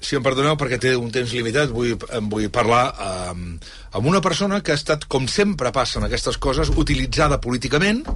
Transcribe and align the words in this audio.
Si 0.00 0.16
em 0.16 0.24
perdoneu, 0.24 0.56
perquè 0.60 0.78
té 0.80 0.94
un 0.96 1.10
temps 1.12 1.32
limitat, 1.36 1.72
vull, 1.74 1.96
em 2.16 2.28
vull 2.32 2.48
parlar 2.52 2.84
amb, 3.06 3.66
amb 3.92 4.06
una 4.08 4.22
persona 4.24 4.62
que 4.64 4.72
ha 4.72 4.78
estat, 4.80 5.04
com 5.12 5.28
sempre 5.28 5.72
passen 5.76 6.06
aquestes 6.06 6.40
coses, 6.40 6.72
utilitzada 6.80 7.40
políticament 7.40 8.06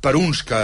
per 0.00 0.14
uns 0.16 0.40
que, 0.48 0.60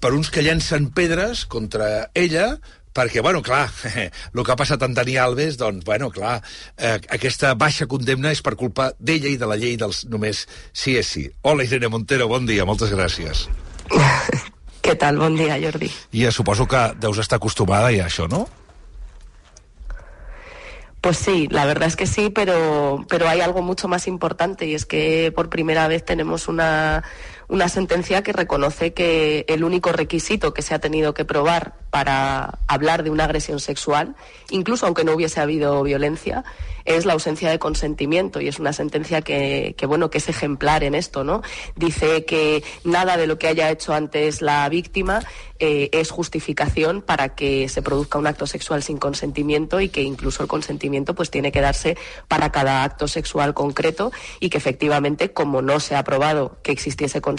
per 0.00 0.12
uns 0.12 0.28
que 0.30 0.44
llencen 0.44 0.90
pedres 0.92 1.46
contra 1.48 2.10
ella, 2.12 2.58
perquè, 2.98 3.22
bueno, 3.22 3.40
clar, 3.42 3.68
el 4.34 4.42
que 4.42 4.52
ha 4.52 4.58
passat 4.58 4.82
amb 4.84 4.96
Dani 4.96 5.16
Alves, 5.22 5.56
doncs, 5.60 5.84
bueno, 5.86 6.10
clar, 6.12 6.38
eh, 6.76 6.98
aquesta 7.16 7.54
baixa 7.58 7.88
condemna 7.90 8.32
és 8.34 8.42
per 8.44 8.56
culpa 8.58 8.90
d'ella 8.98 9.32
i 9.32 9.40
de 9.40 9.48
la 9.48 9.58
llei 9.60 9.78
dels 9.80 10.04
només 10.10 10.44
sí 10.72 10.98
és 10.98 11.14
sí. 11.16 11.24
Hola, 11.42 11.64
Irene 11.64 11.90
Montero, 11.92 12.28
bon 12.30 12.48
dia, 12.48 12.66
moltes 12.68 12.92
gràcies. 12.94 13.46
Què 14.84 14.94
tal? 14.96 15.18
Bon 15.20 15.34
dia, 15.36 15.58
Jordi. 15.60 15.90
I 16.16 16.24
ja 16.26 16.32
suposo 16.32 16.66
que 16.68 16.80
deus 17.00 17.18
estar 17.20 17.36
acostumada 17.36 17.92
ja 17.94 18.06
a 18.06 18.12
això, 18.12 18.28
no? 18.30 18.46
Pues 21.00 21.16
sí, 21.16 21.46
la 21.50 21.64
verdad 21.64 21.86
es 21.86 21.94
que 21.94 22.06
sí, 22.06 22.28
pero, 22.28 23.04
pero 23.08 23.28
hay 23.28 23.40
algo 23.40 23.62
mucho 23.62 23.86
más 23.86 24.08
importante 24.08 24.66
y 24.66 24.74
es 24.74 24.84
que 24.84 25.32
por 25.34 25.48
primera 25.48 25.86
vez 25.86 26.04
tenemos 26.04 26.48
una, 26.48 27.04
una 27.48 27.68
sentencia 27.68 28.22
que 28.22 28.32
reconoce 28.32 28.92
que 28.92 29.46
el 29.48 29.64
único 29.64 29.90
requisito 29.90 30.52
que 30.52 30.62
se 30.62 30.74
ha 30.74 30.78
tenido 30.78 31.14
que 31.14 31.24
probar 31.24 31.78
para 31.90 32.58
hablar 32.66 33.02
de 33.02 33.10
una 33.10 33.24
agresión 33.24 33.58
sexual, 33.58 34.14
incluso 34.50 34.84
aunque 34.84 35.04
no 35.04 35.14
hubiese 35.14 35.40
habido 35.40 35.82
violencia, 35.82 36.44
es 36.84 37.06
la 37.06 37.14
ausencia 37.14 37.50
de 37.50 37.58
consentimiento 37.58 38.40
y 38.40 38.48
es 38.48 38.58
una 38.58 38.72
sentencia 38.74 39.22
que, 39.22 39.74
bueno 39.86 40.10
que 40.10 40.18
es 40.18 40.28
ejemplar 40.28 40.84
en 40.84 40.94
esto, 40.94 41.24
¿no? 41.24 41.42
Dice 41.74 42.26
que 42.26 42.62
nada 42.84 43.16
de 43.16 43.26
lo 43.26 43.38
que 43.38 43.48
haya 43.48 43.70
hecho 43.70 43.94
antes 43.94 44.42
la 44.42 44.68
víctima 44.68 45.20
eh, 45.58 45.88
es 45.92 46.10
justificación 46.10 47.02
para 47.02 47.34
que 47.34 47.68
se 47.68 47.82
produzca 47.82 48.18
un 48.18 48.26
acto 48.26 48.46
sexual 48.46 48.82
sin 48.82 48.98
consentimiento 48.98 49.80
y 49.80 49.88
que 49.88 50.02
incluso 50.02 50.42
el 50.42 50.48
consentimiento 50.48 51.14
pues 51.14 51.30
tiene 51.30 51.52
que 51.52 51.60
darse 51.60 51.96
para 52.26 52.52
cada 52.52 52.84
acto 52.84 53.08
sexual 53.08 53.54
concreto 53.54 54.12
y 54.40 54.50
que 54.50 54.58
efectivamente 54.58 55.32
como 55.32 55.62
no 55.62 55.80
se 55.80 55.96
ha 55.96 56.04
probado 56.04 56.58
que 56.62 56.72
existiese 56.72 57.20
consentimiento 57.20 57.37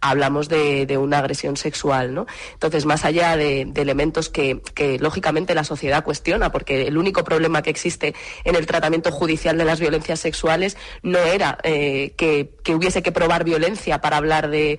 hablamos 0.00 0.48
de, 0.48 0.98
una 0.98 1.18
agresión 1.18 1.56
sexual, 1.56 2.14
¿no? 2.14 2.26
Entonces 2.52 2.86
más 2.86 3.04
allá 3.04 3.36
de, 3.36 3.62
elementos 3.74 4.28
que, 4.28 4.60
lógicamente 5.00 5.54
la 5.54 5.64
sociedad 5.64 6.04
cuestiona 6.04 6.50
porque 6.52 6.86
el 6.86 6.96
único 6.96 7.24
problema 7.24 7.62
que 7.62 7.70
existe 7.70 8.14
en 8.44 8.54
el 8.54 8.66
tratamiento 8.66 9.10
judicial 9.10 9.58
de 9.58 9.64
las 9.64 9.80
violencias 9.80 10.20
sexuales 10.20 10.76
no 11.02 11.18
era 11.18 11.58
eh, 11.62 12.14
que, 12.16 12.50
hubiese 12.74 13.02
que 13.02 13.12
probar 13.12 13.44
violencia 13.44 14.00
para 14.00 14.16
hablar 14.16 14.48
de, 14.48 14.78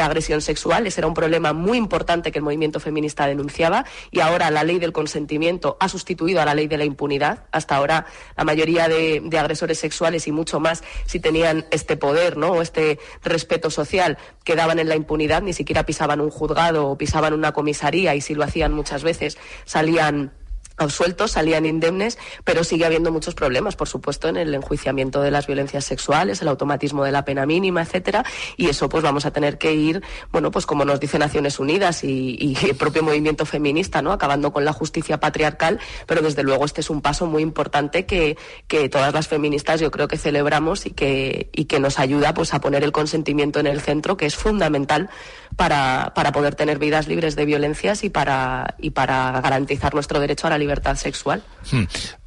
agresión 0.00 0.40
sexual, 0.40 0.86
ese 0.86 1.00
era 1.00 1.08
un 1.08 1.14
problema 1.14 1.52
muy 1.52 1.78
importante 1.78 2.30
que 2.30 2.38
el 2.38 2.44
movimiento 2.44 2.80
feminista 2.80 3.26
denunciaba 3.26 3.84
y 4.10 4.20
ahora 4.20 4.50
la 4.50 4.62
ley 4.62 4.78
del 4.78 4.92
consentimiento 4.92 5.76
ha 5.80 5.88
sustituido 5.88 6.40
a 6.40 6.44
la 6.44 6.54
ley 6.54 6.68
de 6.68 6.76
la 6.76 6.84
impunidad. 6.84 7.44
Hasta 7.50 7.76
ahora 7.76 8.06
la 8.36 8.44
mayoría 8.44 8.88
de, 8.88 9.22
de 9.24 9.38
agresores 9.38 9.78
sexuales 9.78 10.26
y 10.26 10.32
mucho 10.32 10.60
más 10.60 10.84
si 11.06 11.18
tenían 11.18 11.66
este 11.70 11.96
poder 11.96 12.36
¿no? 12.36 12.52
o 12.52 12.62
este 12.62 12.98
respeto 13.22 13.55
social 13.70 14.18
quedaban 14.44 14.78
en 14.78 14.88
la 14.88 14.96
impunidad, 14.96 15.42
ni 15.42 15.52
siquiera 15.52 15.84
pisaban 15.84 16.20
un 16.20 16.30
juzgado 16.30 16.88
o 16.88 16.98
pisaban 16.98 17.32
una 17.32 17.52
comisaría 17.52 18.14
y 18.14 18.20
si 18.20 18.34
lo 18.34 18.44
hacían 18.44 18.72
muchas 18.72 19.02
veces 19.02 19.38
salían 19.64 20.32
absueltos, 20.76 21.32
salían 21.32 21.66
indemnes, 21.66 22.18
pero 22.44 22.64
sigue 22.64 22.84
habiendo 22.84 23.10
muchos 23.10 23.34
problemas, 23.34 23.76
por 23.76 23.88
supuesto, 23.88 24.28
en 24.28 24.36
el 24.36 24.54
enjuiciamiento 24.54 25.22
de 25.22 25.30
las 25.30 25.46
violencias 25.46 25.84
sexuales, 25.84 26.42
el 26.42 26.48
automatismo 26.48 27.04
de 27.04 27.12
la 27.12 27.24
pena 27.24 27.46
mínima, 27.46 27.82
etcétera, 27.82 28.24
y 28.56 28.68
eso 28.68 28.88
pues 28.88 29.02
vamos 29.02 29.26
a 29.26 29.30
tener 29.30 29.58
que 29.58 29.72
ir, 29.72 30.02
bueno, 30.32 30.50
pues 30.50 30.66
como 30.66 30.84
nos 30.84 31.00
dice 31.00 31.18
Naciones 31.18 31.58
Unidas 31.58 32.04
y, 32.04 32.56
el 32.66 32.76
propio 32.76 33.02
movimiento 33.02 33.46
feminista, 33.46 34.02
¿no? 34.02 34.12
Acabando 34.12 34.52
con 34.52 34.64
la 34.64 34.72
justicia 34.72 35.18
patriarcal, 35.18 35.80
pero 36.06 36.20
desde 36.20 36.42
luego 36.42 36.64
este 36.64 36.80
es 36.80 36.90
un 36.90 37.00
paso 37.00 37.26
muy 37.26 37.42
importante 37.42 38.06
que, 38.06 38.36
que 38.66 38.88
todas 38.88 39.12
las 39.14 39.28
feministas 39.28 39.80
yo 39.80 39.90
creo 39.90 40.08
que 40.08 40.18
celebramos 40.18 40.86
y 40.86 40.90
que, 40.90 41.50
y 41.52 41.66
que 41.66 41.80
nos 41.80 41.98
ayuda 41.98 42.34
pues 42.34 42.54
a 42.54 42.60
poner 42.60 42.84
el 42.84 42.92
consentimiento 42.92 43.60
en 43.60 43.66
el 43.66 43.80
centro, 43.80 44.16
que 44.16 44.26
es 44.26 44.36
fundamental 44.36 45.10
para, 45.56 46.12
para 46.14 46.32
poder 46.32 46.54
tener 46.54 46.78
vidas 46.78 47.08
libres 47.08 47.36
de 47.36 47.44
violencias 47.44 48.04
y 48.04 48.10
para, 48.10 48.74
y 48.78 48.90
para 48.90 49.40
garantizar 49.40 49.94
nuestro 49.94 50.20
derecho 50.20 50.46
a 50.46 50.50
la 50.50 50.58
libertad 50.58 50.65
sexual. 51.00 51.44
Hmm. 51.70 51.86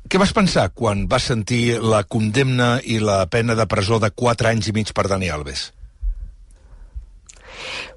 Què 0.09 0.17
vas 0.17 0.33
pensar 0.33 0.69
quan 0.73 1.05
vas 1.09 1.27
sentir 1.29 1.77
la 1.81 2.03
condemna 2.03 2.79
i 2.81 2.97
la 3.03 3.25
pena 3.29 3.53
de 3.55 3.67
presó 3.69 3.99
de 4.01 4.09
4 4.09 4.49
anys 4.49 4.71
i 4.71 4.73
mig 4.73 4.93
per 4.95 5.05
Dani 5.11 5.29
Alves? 5.29 5.69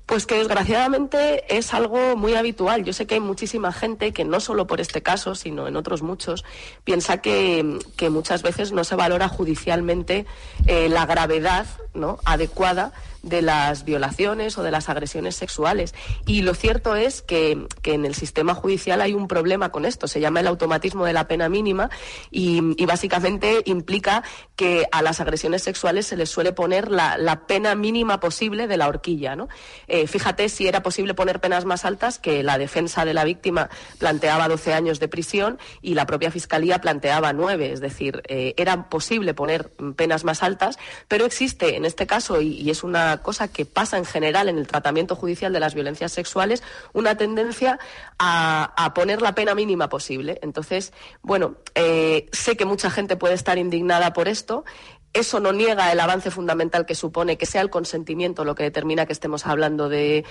Pues 0.06 0.26
que 0.26 0.36
desgraciadamente 0.36 1.56
es 1.56 1.72
algo 1.72 2.16
muy 2.16 2.34
habitual. 2.34 2.84
Yo 2.84 2.92
sé 2.92 3.06
que 3.06 3.14
hay 3.14 3.20
muchísima 3.20 3.72
gente 3.72 4.12
que 4.12 4.24
no 4.24 4.40
solo 4.40 4.66
por 4.66 4.80
este 4.80 5.02
caso, 5.02 5.34
sino 5.34 5.68
en 5.68 5.76
otros 5.76 6.02
muchos, 6.02 6.44
piensa 6.84 7.18
que, 7.18 7.78
que 7.96 8.10
muchas 8.10 8.42
veces 8.42 8.72
no 8.72 8.84
se 8.84 8.96
valora 8.96 9.28
judicialmente 9.28 10.26
eh, 10.66 10.88
la 10.88 11.06
gravedad 11.06 11.66
¿no? 11.94 12.18
adecuada 12.24 12.92
de 13.22 13.40
las 13.40 13.84
violaciones 13.84 14.58
o 14.58 14.62
de 14.62 14.70
las 14.70 14.88
agresiones 14.88 15.36
sexuales. 15.36 15.94
Y 16.26 16.42
lo 16.42 16.54
cierto 16.54 16.96
es 16.96 17.22
que, 17.22 17.66
que, 17.80 17.94
en 17.94 18.04
el 18.04 18.14
sistema 18.14 18.54
judicial 18.54 19.00
hay 19.00 19.14
un 19.14 19.28
problema 19.28 19.70
con 19.70 19.84
esto. 19.84 20.08
Se 20.08 20.20
llama 20.20 20.40
el 20.40 20.48
automatismo 20.48 21.04
de 21.04 21.12
la 21.12 21.28
pena 21.28 21.48
mínima 21.48 21.90
y, 22.30 22.60
y 22.76 22.86
básicamente 22.86 23.62
implica 23.66 24.24
que 24.56 24.86
a 24.90 25.02
las 25.02 25.20
agresiones 25.20 25.62
sexuales 25.62 26.06
se 26.06 26.16
les 26.16 26.30
suele 26.30 26.52
poner 26.52 26.90
la, 26.90 27.16
la 27.16 27.46
pena 27.46 27.74
mínima 27.74 28.18
posible 28.20 28.66
de 28.66 28.76
la 28.76 28.88
horquilla. 28.88 29.36
¿no? 29.36 29.48
Eh, 29.92 30.06
fíjate 30.06 30.48
si 30.48 30.66
era 30.66 30.82
posible 30.82 31.12
poner 31.12 31.38
penas 31.38 31.66
más 31.66 31.84
altas, 31.84 32.18
que 32.18 32.42
la 32.42 32.56
defensa 32.56 33.04
de 33.04 33.12
la 33.12 33.24
víctima 33.24 33.68
planteaba 33.98 34.48
12 34.48 34.72
años 34.72 35.00
de 35.00 35.06
prisión 35.06 35.58
y 35.82 35.92
la 35.92 36.06
propia 36.06 36.30
Fiscalía 36.30 36.80
planteaba 36.80 37.34
9. 37.34 37.70
Es 37.70 37.82
decir, 37.82 38.22
eh, 38.26 38.54
era 38.56 38.88
posible 38.88 39.34
poner 39.34 39.70
penas 39.94 40.24
más 40.24 40.42
altas, 40.42 40.78
pero 41.08 41.26
existe 41.26 41.76
en 41.76 41.84
este 41.84 42.06
caso, 42.06 42.40
y, 42.40 42.70
es 42.70 42.82
una 42.82 43.18
cosa 43.18 43.48
que 43.48 43.66
pasa 43.66 43.98
en 43.98 44.06
general 44.06 44.48
en 44.48 44.56
el 44.56 44.66
tratamiento 44.66 45.14
judicial 45.14 45.52
de 45.52 45.60
las 45.60 45.74
violencias 45.74 46.10
sexuales, 46.10 46.62
una 46.94 47.18
tendencia 47.18 47.78
a, 48.18 48.72
a 48.82 48.94
poner 48.94 49.20
la 49.20 49.34
pena 49.34 49.54
mínima 49.54 49.90
posible. 49.90 50.38
Entonces, 50.40 50.94
bueno, 51.20 51.56
eh, 51.74 52.30
sé 52.32 52.56
que 52.56 52.64
mucha 52.64 52.90
gente 52.90 53.16
puede 53.16 53.34
estar 53.34 53.58
indignada 53.58 54.14
por 54.14 54.26
esto. 54.26 54.64
Eso 55.12 55.40
no 55.40 55.52
niega 55.52 55.92
el 55.92 56.00
avance 56.00 56.30
fundamental 56.30 56.86
que 56.86 56.94
supone 56.94 57.36
que 57.36 57.44
sea 57.44 57.60
el 57.60 57.68
consentimiento 57.68 58.44
lo 58.44 58.54
que 58.54 58.62
determina 58.62 59.04
que 59.04 59.12
estemos 59.12 59.46
hablando 59.46 59.88
de, 59.88 60.24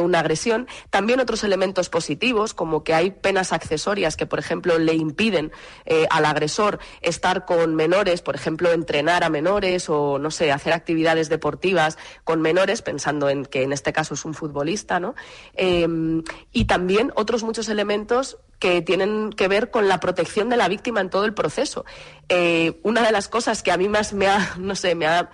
una 0.00 0.20
agresión. 0.20 0.68
También 0.90 1.20
otros 1.20 1.42
elementos 1.42 1.88
positivos, 1.88 2.52
como 2.52 2.84
que 2.84 2.92
hay 2.92 3.10
penas 3.10 3.52
accesorias 3.52 4.16
que, 4.16 4.26
por 4.26 4.38
ejemplo, 4.38 4.78
le 4.78 4.94
impiden 4.94 5.52
eh, 5.86 6.06
al 6.10 6.26
agresor 6.26 6.78
estar 7.00 7.46
con 7.46 7.74
menores, 7.74 8.20
por 8.20 8.34
ejemplo, 8.34 8.72
entrenar 8.72 9.24
a 9.24 9.30
menores 9.30 9.88
o, 9.88 10.18
no 10.18 10.30
sé, 10.30 10.52
hacer 10.52 10.74
actividades 10.74 11.30
deportivas 11.30 11.96
con 12.24 12.42
menores, 12.42 12.82
pensando 12.82 13.30
en 13.30 13.46
que 13.46 13.62
en 13.62 13.72
este 13.72 13.92
caso 13.92 14.14
es 14.14 14.24
un 14.24 14.34
futbolista, 14.34 15.00
¿no? 15.00 15.14
Eh, 15.54 15.86
y 16.52 16.64
también 16.66 17.12
otros 17.16 17.42
muchos 17.42 17.68
elementos 17.68 18.38
que 18.58 18.82
tienen 18.82 19.32
que 19.32 19.48
ver 19.48 19.70
con 19.70 19.88
la 19.88 20.00
protección 20.00 20.48
de 20.48 20.56
la 20.56 20.68
víctima 20.68 21.00
en 21.00 21.10
todo 21.10 21.24
el 21.24 21.34
proceso. 21.34 21.84
Eh, 22.28 22.80
una 22.82 23.02
de 23.02 23.12
las 23.12 23.28
cosas 23.28 23.62
que 23.62 23.72
a 23.72 23.76
mí 23.76 23.88
más 23.88 24.12
me 24.12 24.26
ha, 24.28 24.54
no 24.58 24.74
sé, 24.74 24.94
me 24.94 25.06
ha, 25.06 25.30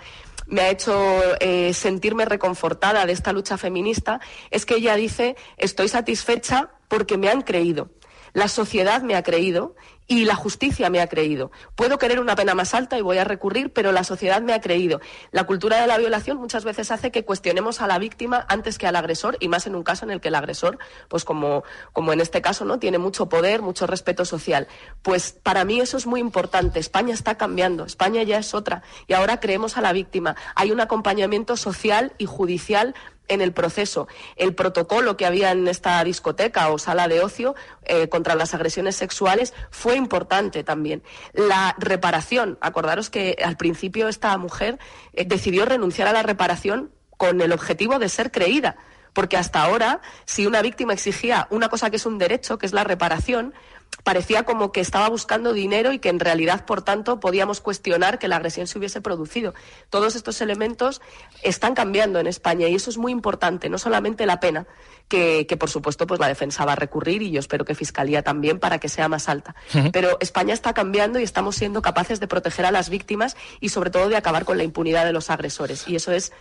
me 0.46 0.62
ha 0.62 0.70
hecho 0.70 1.20
eh, 1.40 1.72
sentirme 1.72 2.24
reconfortada 2.24 3.06
de 3.06 3.12
esta 3.12 3.32
lucha 3.32 3.56
feminista 3.56 4.20
es 4.50 4.66
que 4.66 4.76
ella 4.76 4.96
dice 4.96 5.36
estoy 5.56 5.88
satisfecha 5.88 6.70
porque 6.88 7.16
me 7.16 7.28
han 7.28 7.42
creído. 7.42 7.90
La 8.34 8.48
sociedad 8.48 9.02
me 9.02 9.14
ha 9.14 9.22
creído 9.22 9.76
y 10.06 10.24
la 10.24 10.34
justicia 10.34 10.90
me 10.90 11.00
ha 11.00 11.06
creído. 11.06 11.50
Puedo 11.74 11.98
querer 11.98 12.20
una 12.20 12.36
pena 12.36 12.54
más 12.54 12.74
alta 12.74 12.98
y 12.98 13.02
voy 13.02 13.18
a 13.18 13.24
recurrir, 13.24 13.72
pero 13.72 13.92
la 13.92 14.04
sociedad 14.04 14.42
me 14.42 14.52
ha 14.52 14.60
creído. 14.60 15.00
La 15.30 15.44
cultura 15.44 15.80
de 15.80 15.86
la 15.86 15.98
violación 15.98 16.38
muchas 16.38 16.64
veces 16.64 16.90
hace 16.90 17.10
que 17.10 17.24
cuestionemos 17.24 17.80
a 17.80 17.86
la 17.86 17.98
víctima 17.98 18.44
antes 18.48 18.78
que 18.78 18.86
al 18.86 18.96
agresor 18.96 19.36
y 19.40 19.48
más 19.48 19.66
en 19.66 19.74
un 19.74 19.82
caso 19.82 20.04
en 20.04 20.10
el 20.10 20.20
que 20.20 20.28
el 20.28 20.34
agresor, 20.34 20.78
pues 21.08 21.24
como, 21.24 21.64
como 21.92 22.12
en 22.12 22.20
este 22.20 22.42
caso, 22.42 22.64
¿no? 22.64 22.78
Tiene 22.78 22.98
mucho 22.98 23.28
poder, 23.28 23.62
mucho 23.62 23.86
respeto 23.86 24.24
social. 24.24 24.68
Pues 25.02 25.32
para 25.32 25.64
mí 25.64 25.80
eso 25.80 25.96
es 25.96 26.06
muy 26.06 26.20
importante. 26.20 26.78
España 26.78 27.14
está 27.14 27.36
cambiando. 27.36 27.84
España 27.84 28.22
ya 28.22 28.38
es 28.38 28.54
otra. 28.54 28.82
Y 29.06 29.14
ahora 29.14 29.40
creemos 29.40 29.76
a 29.76 29.80
la 29.80 29.92
víctima. 29.92 30.36
Hay 30.54 30.70
un 30.70 30.80
acompañamiento 30.80 31.56
social 31.56 32.12
y 32.18 32.26
judicial 32.26 32.94
en 33.28 33.40
el 33.40 33.52
proceso. 33.52 34.08
El 34.36 34.54
protocolo 34.54 35.16
que 35.16 35.26
había 35.26 35.52
en 35.52 35.68
esta 35.68 36.02
discoteca 36.04 36.68
o 36.70 36.78
sala 36.78 37.08
de 37.08 37.20
ocio 37.20 37.54
eh, 37.84 38.08
contra 38.08 38.34
las 38.34 38.54
agresiones 38.54 38.96
sexuales 38.96 39.54
fue 39.70 39.91
importante 39.94 40.64
también. 40.64 41.02
La 41.32 41.74
reparación, 41.78 42.58
acordaros 42.60 43.10
que 43.10 43.36
al 43.44 43.56
principio 43.56 44.08
esta 44.08 44.36
mujer 44.38 44.78
eh, 45.12 45.24
decidió 45.24 45.64
renunciar 45.64 46.08
a 46.08 46.12
la 46.12 46.22
reparación 46.22 46.92
con 47.16 47.40
el 47.40 47.52
objetivo 47.52 47.98
de 47.98 48.08
ser 48.08 48.30
creída. 48.30 48.76
Porque 49.12 49.36
hasta 49.36 49.62
ahora, 49.62 50.00
si 50.24 50.46
una 50.46 50.62
víctima 50.62 50.94
exigía 50.94 51.46
una 51.50 51.68
cosa 51.68 51.90
que 51.90 51.96
es 51.96 52.06
un 52.06 52.18
derecho, 52.18 52.58
que 52.58 52.66
es 52.66 52.72
la 52.72 52.82
reparación, 52.82 53.52
parecía 54.02 54.44
como 54.44 54.72
que 54.72 54.80
estaba 54.80 55.08
buscando 55.08 55.52
dinero 55.52 55.92
y 55.92 55.98
que 55.98 56.08
en 56.08 56.20
realidad, 56.20 56.64
por 56.64 56.82
tanto, 56.82 57.20
podíamos 57.20 57.60
cuestionar 57.60 58.18
que 58.18 58.28
la 58.28 58.36
agresión 58.36 58.66
se 58.66 58.78
hubiese 58.78 59.00
producido. 59.00 59.54
Todos 59.90 60.16
estos 60.16 60.40
elementos 60.40 61.00
están 61.42 61.74
cambiando 61.74 62.18
en 62.18 62.26
España 62.26 62.68
y 62.68 62.74
eso 62.74 62.90
es 62.90 62.98
muy 62.98 63.12
importante, 63.12 63.68
no 63.68 63.78
solamente 63.78 64.26
la 64.26 64.40
pena, 64.40 64.66
que, 65.08 65.56
por 65.58 65.68
supuesto 65.68 66.06
pues 66.06 66.20
la 66.20 66.28
defensa 66.28 66.64
va 66.64 66.72
a 66.72 66.76
recurrir 66.76 67.20
y 67.22 67.30
yo 67.30 67.40
espero 67.40 67.64
que 67.66 67.74
Fiscalía 67.74 68.22
también 68.22 68.58
para 68.58 68.78
que 68.78 68.88
sea 68.88 69.08
más 69.08 69.28
alta. 69.28 69.54
Pero 69.92 70.16
España 70.20 70.54
está 70.54 70.72
cambiando 70.72 71.20
y 71.20 71.22
estamos 71.22 71.56
siendo 71.56 71.82
capaces 71.82 72.18
de 72.18 72.28
proteger 72.28 72.64
a 72.64 72.70
las 72.70 72.88
víctimas 72.88 73.36
y 73.60 73.68
sobre 73.68 73.90
todo 73.90 74.08
de 74.08 74.16
acabar 74.16 74.44
con 74.44 74.56
la 74.56 74.64
impunidad 74.64 75.04
de 75.04 75.12
los 75.12 75.28
agresores. 75.28 75.86
Y 75.86 75.96
eso 75.96 76.12
es 76.12 76.32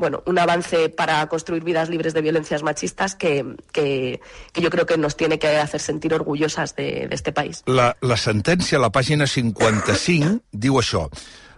bueno, 0.00 0.22
un 0.26 0.38
avance 0.38 0.88
para 0.88 1.24
construir 1.28 1.62
vidas 1.62 1.90
libres 1.90 2.14
de 2.14 2.22
violencias 2.22 2.62
machistas 2.62 3.14
que, 3.14 3.44
que, 3.70 4.20
yo 4.54 4.70
creo 4.70 4.86
que 4.86 4.96
nos 4.96 5.16
tiene 5.16 5.38
que 5.38 5.58
hacer 5.58 5.80
sentir 5.80 6.14
orgullosas 6.14 6.74
de, 6.74 7.06
este 7.10 7.32
país. 7.32 7.62
La, 7.66 7.96
la 8.00 8.16
la 8.80 8.90
pàgina 8.90 9.26
55, 9.26 10.40
diu 10.50 10.78
això. 10.80 11.10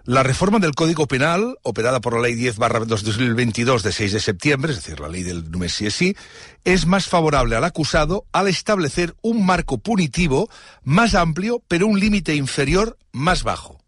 La 0.04 0.24
reforma 0.24 0.58
del 0.58 0.74
Código 0.74 1.06
Penal, 1.06 1.58
operada 1.62 2.00
por 2.00 2.14
la 2.14 2.22
Ley 2.22 2.34
10 2.34 2.58
barra 2.58 2.80
2022 2.80 3.84
de 3.84 3.92
6 3.92 4.12
de 4.12 4.20
septiembre, 4.20 4.72
es 4.72 4.82
decir, 4.82 4.98
la 4.98 5.08
ley 5.08 5.22
del 5.22 5.48
només 5.48 5.74
sí 5.74 5.86
es 5.86 5.94
sí, 5.94 6.16
es 6.64 6.86
más 6.86 7.06
favorable 7.06 7.54
al 7.54 7.62
acusado 7.62 8.26
al 8.32 8.48
establecer 8.48 9.14
un 9.22 9.46
marco 9.46 9.78
punitivo 9.78 10.50
más 10.82 11.14
amplio, 11.14 11.62
pero 11.68 11.86
un 11.86 12.00
límite 12.00 12.34
inferior 12.34 12.98
más 13.12 13.44
bajo. 13.44 13.81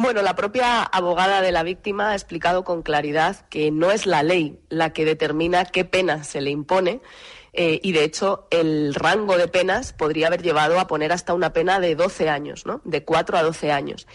Bueno, 0.00 0.22
la 0.22 0.36
propia 0.36 0.84
abogada 0.84 1.40
de 1.40 1.50
la 1.50 1.64
víctima 1.64 2.10
ha 2.10 2.14
explicado 2.14 2.62
con 2.62 2.82
claridad 2.82 3.48
que 3.48 3.72
no 3.72 3.90
es 3.90 4.06
la 4.06 4.22
ley 4.22 4.60
la 4.68 4.92
que 4.92 5.04
determina 5.04 5.64
qué 5.64 5.84
pena 5.84 6.22
se 6.22 6.40
le 6.40 6.50
impone 6.50 7.00
eh, 7.52 7.80
y, 7.82 7.90
de 7.90 8.04
hecho, 8.04 8.46
el 8.52 8.94
rango 8.94 9.36
de 9.36 9.48
penas 9.48 9.92
podría 9.92 10.28
haber 10.28 10.40
llevado 10.40 10.78
a 10.78 10.86
poner 10.86 11.10
hasta 11.10 11.34
una 11.34 11.52
pena 11.52 11.80
de 11.80 11.96
12 11.96 12.28
años, 12.28 12.64
¿no? 12.64 12.80
De 12.84 13.02
4 13.02 13.38
a 13.38 13.42
12 13.42 13.72
años. 13.72 14.06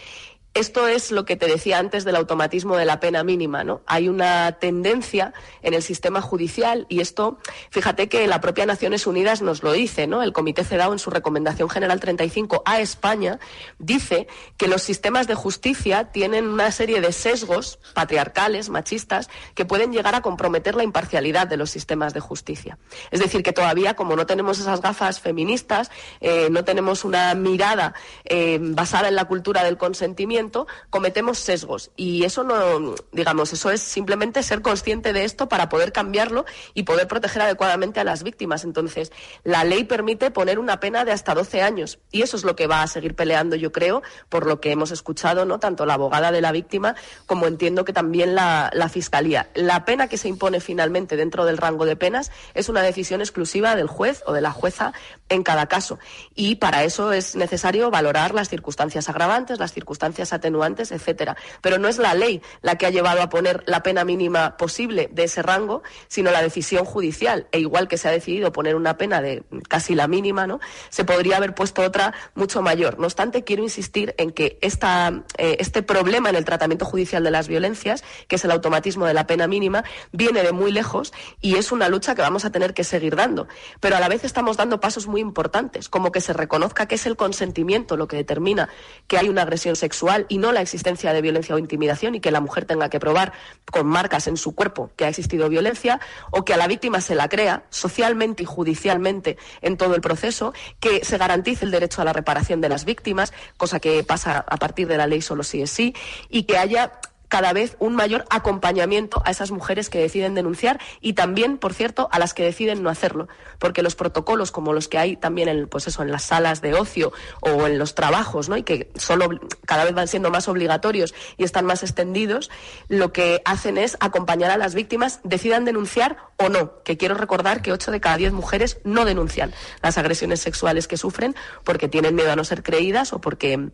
Esto 0.54 0.86
es 0.86 1.10
lo 1.10 1.24
que 1.24 1.34
te 1.34 1.46
decía 1.46 1.80
antes 1.80 2.04
del 2.04 2.14
automatismo 2.14 2.76
de 2.76 2.84
la 2.84 3.00
pena 3.00 3.24
mínima, 3.24 3.64
¿no? 3.64 3.82
Hay 3.86 4.08
una 4.08 4.52
tendencia 4.52 5.34
en 5.62 5.74
el 5.74 5.82
sistema 5.82 6.20
judicial 6.20 6.86
y 6.88 7.00
esto, 7.00 7.38
fíjate 7.70 8.08
que 8.08 8.28
la 8.28 8.40
propia 8.40 8.64
Naciones 8.64 9.08
Unidas 9.08 9.42
nos 9.42 9.64
lo 9.64 9.72
dice, 9.72 10.06
¿no? 10.06 10.22
El 10.22 10.32
Comité 10.32 10.62
CEDAW 10.62 10.92
en 10.92 11.00
su 11.00 11.10
recomendación 11.10 11.68
general 11.68 11.98
35 11.98 12.62
a 12.64 12.78
España 12.78 13.40
dice 13.80 14.28
que 14.56 14.68
los 14.68 14.82
sistemas 14.82 15.26
de 15.26 15.34
justicia 15.34 16.12
tienen 16.12 16.46
una 16.46 16.70
serie 16.70 17.00
de 17.00 17.10
sesgos 17.10 17.80
patriarcales, 17.92 18.68
machistas, 18.68 19.30
que 19.56 19.64
pueden 19.64 19.92
llegar 19.92 20.14
a 20.14 20.22
comprometer 20.22 20.76
la 20.76 20.84
imparcialidad 20.84 21.48
de 21.48 21.56
los 21.56 21.70
sistemas 21.70 22.14
de 22.14 22.20
justicia. 22.20 22.78
Es 23.10 23.18
decir, 23.18 23.42
que 23.42 23.52
todavía, 23.52 23.94
como 23.94 24.14
no 24.14 24.24
tenemos 24.24 24.60
esas 24.60 24.80
gafas 24.80 25.18
feministas, 25.18 25.90
eh, 26.20 26.46
no 26.52 26.64
tenemos 26.64 27.04
una 27.04 27.34
mirada 27.34 27.94
eh, 28.24 28.58
basada 28.60 29.08
en 29.08 29.16
la 29.16 29.24
cultura 29.24 29.64
del 29.64 29.78
consentimiento, 29.78 30.43
cometemos 30.90 31.38
sesgos. 31.38 31.90
Y 31.96 32.24
eso 32.24 32.44
no, 32.44 32.94
digamos, 33.12 33.52
eso 33.52 33.70
es 33.70 33.80
simplemente 33.80 34.42
ser 34.42 34.62
consciente 34.62 35.12
de 35.12 35.24
esto 35.24 35.48
para 35.48 35.68
poder 35.68 35.92
cambiarlo 35.92 36.44
y 36.74 36.84
poder 36.84 37.08
proteger 37.08 37.42
adecuadamente 37.42 38.00
a 38.00 38.04
las 38.04 38.22
víctimas. 38.22 38.64
Entonces, 38.64 39.12
la 39.42 39.64
ley 39.64 39.84
permite 39.84 40.30
poner 40.30 40.58
una 40.58 40.80
pena 40.80 41.04
de 41.04 41.12
hasta 41.12 41.34
12 41.34 41.62
años. 41.62 41.98
Y 42.10 42.22
eso 42.22 42.36
es 42.36 42.44
lo 42.44 42.56
que 42.56 42.66
va 42.66 42.82
a 42.82 42.86
seguir 42.86 43.14
peleando, 43.14 43.56
yo 43.56 43.72
creo, 43.72 44.02
por 44.28 44.46
lo 44.46 44.60
que 44.60 44.70
hemos 44.70 44.90
escuchado, 44.90 45.44
¿no? 45.44 45.58
Tanto 45.58 45.86
la 45.86 45.94
abogada 45.94 46.32
de 46.32 46.40
la 46.40 46.52
víctima 46.52 46.94
como 47.26 47.46
entiendo 47.46 47.84
que 47.84 47.92
también 47.92 48.34
la, 48.34 48.70
la 48.72 48.88
fiscalía. 48.88 49.48
La 49.54 49.84
pena 49.84 50.08
que 50.08 50.18
se 50.18 50.28
impone 50.28 50.60
finalmente 50.60 51.16
dentro 51.16 51.44
del 51.44 51.58
rango 51.58 51.84
de 51.84 51.96
penas 51.96 52.30
es 52.54 52.68
una 52.68 52.82
decisión 52.82 53.20
exclusiva 53.20 53.76
del 53.76 53.86
juez 53.86 54.22
o 54.26 54.32
de 54.32 54.40
la 54.40 54.50
jueza 54.50 54.92
en 55.28 55.42
cada 55.42 55.66
caso. 55.66 55.98
Y 56.34 56.56
para 56.56 56.84
eso 56.84 57.12
es 57.12 57.36
necesario 57.36 57.90
valorar 57.90 58.34
las 58.34 58.48
circunstancias 58.48 59.08
agravantes, 59.08 59.58
las 59.58 59.72
circunstancias 59.72 60.32
atenuantes, 60.34 60.92
etcétera. 60.92 61.36
Pero 61.60 61.78
no 61.78 61.88
es 61.88 61.98
la 61.98 62.14
ley 62.14 62.42
la 62.62 62.76
que 62.76 62.86
ha 62.86 62.90
llevado 62.90 63.22
a 63.22 63.28
poner 63.28 63.62
la 63.66 63.82
pena 63.82 64.04
mínima 64.04 64.56
posible 64.56 65.08
de 65.12 65.24
ese 65.24 65.42
rango, 65.42 65.82
sino 66.08 66.30
la 66.30 66.42
decisión 66.42 66.84
judicial. 66.84 67.46
E 67.52 67.60
igual 67.60 67.88
que 67.88 67.96
se 67.96 68.08
ha 68.08 68.12
decidido 68.12 68.52
poner 68.52 68.76
una 68.76 68.98
pena 68.98 69.20
de 69.20 69.44
casi 69.68 69.94
la 69.94 70.08
mínima, 70.08 70.46
¿no? 70.46 70.60
Se 70.90 71.04
podría 71.04 71.36
haber 71.36 71.54
puesto 71.54 71.82
otra 71.82 72.14
mucho 72.34 72.62
mayor. 72.62 72.98
No 72.98 73.06
obstante, 73.06 73.44
quiero 73.44 73.62
insistir 73.62 74.14
en 74.18 74.30
que 74.30 74.58
esta, 74.60 75.24
eh, 75.38 75.56
este 75.60 75.82
problema 75.82 76.30
en 76.30 76.36
el 76.36 76.44
tratamiento 76.44 76.84
judicial 76.84 77.24
de 77.24 77.30
las 77.30 77.48
violencias, 77.48 78.04
que 78.28 78.36
es 78.36 78.44
el 78.44 78.50
automatismo 78.50 79.06
de 79.06 79.14
la 79.14 79.26
pena 79.26 79.46
mínima, 79.46 79.84
viene 80.12 80.42
de 80.42 80.52
muy 80.52 80.72
lejos 80.72 81.12
y 81.40 81.56
es 81.56 81.72
una 81.72 81.88
lucha 81.88 82.14
que 82.14 82.22
vamos 82.22 82.44
a 82.44 82.50
tener 82.50 82.74
que 82.74 82.84
seguir 82.84 83.16
dando. 83.16 83.48
Pero 83.80 83.96
a 83.96 84.00
la 84.00 84.08
vez 84.08 84.24
estamos 84.24 84.56
dando 84.56 84.80
pasos 84.80 85.06
muy 85.06 85.20
importantes, 85.20 85.88
como 85.88 86.12
que 86.12 86.20
se 86.20 86.32
reconozca 86.32 86.86
que 86.86 86.96
es 86.96 87.06
el 87.06 87.16
consentimiento 87.16 87.96
lo 87.96 88.08
que 88.08 88.16
determina 88.16 88.68
que 89.06 89.18
hay 89.18 89.28
una 89.28 89.42
agresión 89.42 89.76
sexual 89.76 90.23
y 90.28 90.38
no 90.38 90.52
la 90.52 90.60
existencia 90.60 91.12
de 91.12 91.22
violencia 91.22 91.54
o 91.54 91.58
intimidación 91.58 92.14
y 92.14 92.20
que 92.20 92.30
la 92.30 92.40
mujer 92.40 92.64
tenga 92.64 92.88
que 92.88 93.00
probar 93.00 93.32
con 93.70 93.86
marcas 93.86 94.26
en 94.26 94.36
su 94.36 94.54
cuerpo 94.54 94.90
que 94.96 95.04
ha 95.04 95.08
existido 95.08 95.48
violencia 95.48 96.00
o 96.30 96.44
que 96.44 96.54
a 96.54 96.56
la 96.56 96.66
víctima 96.66 97.00
se 97.00 97.14
la 97.14 97.28
crea 97.28 97.64
socialmente 97.70 98.42
y 98.42 98.46
judicialmente 98.46 99.36
en 99.62 99.76
todo 99.76 99.94
el 99.94 100.00
proceso, 100.00 100.52
que 100.80 101.04
se 101.04 101.18
garantice 101.18 101.64
el 101.64 101.70
derecho 101.70 102.02
a 102.02 102.04
la 102.04 102.12
reparación 102.12 102.60
de 102.60 102.68
las 102.68 102.84
víctimas, 102.84 103.32
cosa 103.56 103.80
que 103.80 104.02
pasa 104.04 104.44
a 104.48 104.56
partir 104.56 104.88
de 104.88 104.96
la 104.96 105.06
ley 105.06 105.22
solo 105.22 105.42
si 105.42 105.62
es 105.62 105.70
sí, 105.70 105.94
y 106.28 106.44
que 106.44 106.58
haya 106.58 106.92
cada 107.28 107.52
vez 107.52 107.76
un 107.78 107.94
mayor 107.94 108.24
acompañamiento 108.30 109.22
a 109.24 109.30
esas 109.30 109.50
mujeres 109.50 109.90
que 109.90 109.98
deciden 109.98 110.34
denunciar 110.34 110.80
y 111.00 111.14
también, 111.14 111.58
por 111.58 111.74
cierto, 111.74 112.08
a 112.12 112.18
las 112.18 112.34
que 112.34 112.44
deciden 112.44 112.82
no 112.82 112.90
hacerlo, 112.90 113.28
porque 113.58 113.82
los 113.82 113.94
protocolos 113.94 114.52
como 114.52 114.72
los 114.72 114.88
que 114.88 114.98
hay 114.98 115.16
también 115.16 115.48
en, 115.48 115.68
pues 115.68 115.86
eso, 115.86 116.02
en 116.02 116.10
las 116.10 116.24
salas 116.24 116.60
de 116.60 116.74
ocio 116.74 117.12
o 117.40 117.66
en 117.66 117.78
los 117.78 117.94
trabajos, 117.94 118.48
¿no? 118.48 118.56
y 118.56 118.62
que 118.62 118.90
solo 118.96 119.28
cada 119.66 119.84
vez 119.84 119.94
van 119.94 120.08
siendo 120.08 120.30
más 120.30 120.48
obligatorios 120.48 121.14
y 121.36 121.44
están 121.44 121.64
más 121.64 121.82
extendidos, 121.82 122.50
lo 122.88 123.12
que 123.12 123.42
hacen 123.44 123.78
es 123.78 123.96
acompañar 124.00 124.50
a 124.50 124.56
las 124.56 124.74
víctimas, 124.74 125.20
decidan 125.24 125.64
denunciar 125.64 126.16
o 126.36 126.48
no, 126.48 126.82
que 126.82 126.96
quiero 126.96 127.14
recordar 127.14 127.62
que 127.62 127.72
8 127.72 127.90
de 127.90 128.00
cada 128.00 128.16
10 128.16 128.32
mujeres 128.32 128.78
no 128.84 129.04
denuncian 129.04 129.52
las 129.82 129.98
agresiones 129.98 130.40
sexuales 130.40 130.88
que 130.88 130.96
sufren 130.96 131.34
porque 131.64 131.88
tienen 131.88 132.14
miedo 132.14 132.32
a 132.32 132.36
no 132.36 132.44
ser 132.44 132.62
creídas 132.62 133.12
o 133.12 133.20
porque 133.20 133.70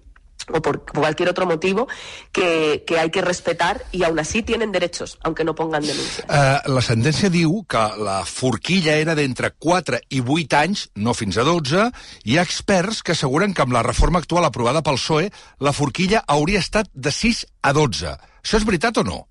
o 0.52 0.62
por 0.62 0.84
cualquier 0.84 1.28
otro 1.28 1.46
motivo 1.46 1.88
que, 2.32 2.84
que 2.86 2.98
hay 2.98 3.10
que 3.10 3.22
respetar 3.22 3.84
i 3.92 4.04
aún 4.04 4.18
así 4.18 4.42
tienen 4.42 4.72
derechos, 4.72 5.18
aunque 5.22 5.44
no 5.44 5.54
pongan 5.54 5.82
denuncia. 5.82 6.24
Uh, 6.28 6.72
la 6.72 6.82
sentència 6.84 7.30
diu 7.30 7.62
que 7.68 7.82
la 8.00 8.20
forquilla 8.26 8.96
era 9.00 9.14
d'entre 9.18 9.52
4 9.58 10.02
i 10.10 10.20
8 10.20 10.60
anys, 10.60 10.88
no 10.94 11.14
fins 11.14 11.38
a 11.38 11.46
12. 11.46 11.88
Hi 12.24 12.38
ha 12.38 12.46
experts 12.46 13.02
que 13.02 13.16
asseguren 13.16 13.54
que 13.54 13.64
amb 13.64 13.74
la 13.76 13.84
reforma 13.86 14.20
actual 14.22 14.46
aprovada 14.48 14.84
pel 14.86 15.00
PSOE 15.00 15.30
la 15.60 15.74
forquilla 15.76 16.24
hauria 16.26 16.60
estat 16.60 16.90
de 16.94 17.12
6 17.14 17.46
a 17.62 17.74
12. 17.76 18.14
Això 18.40 18.60
és 18.60 18.66
veritat 18.66 19.00
o 19.00 19.04
no? 19.04 19.26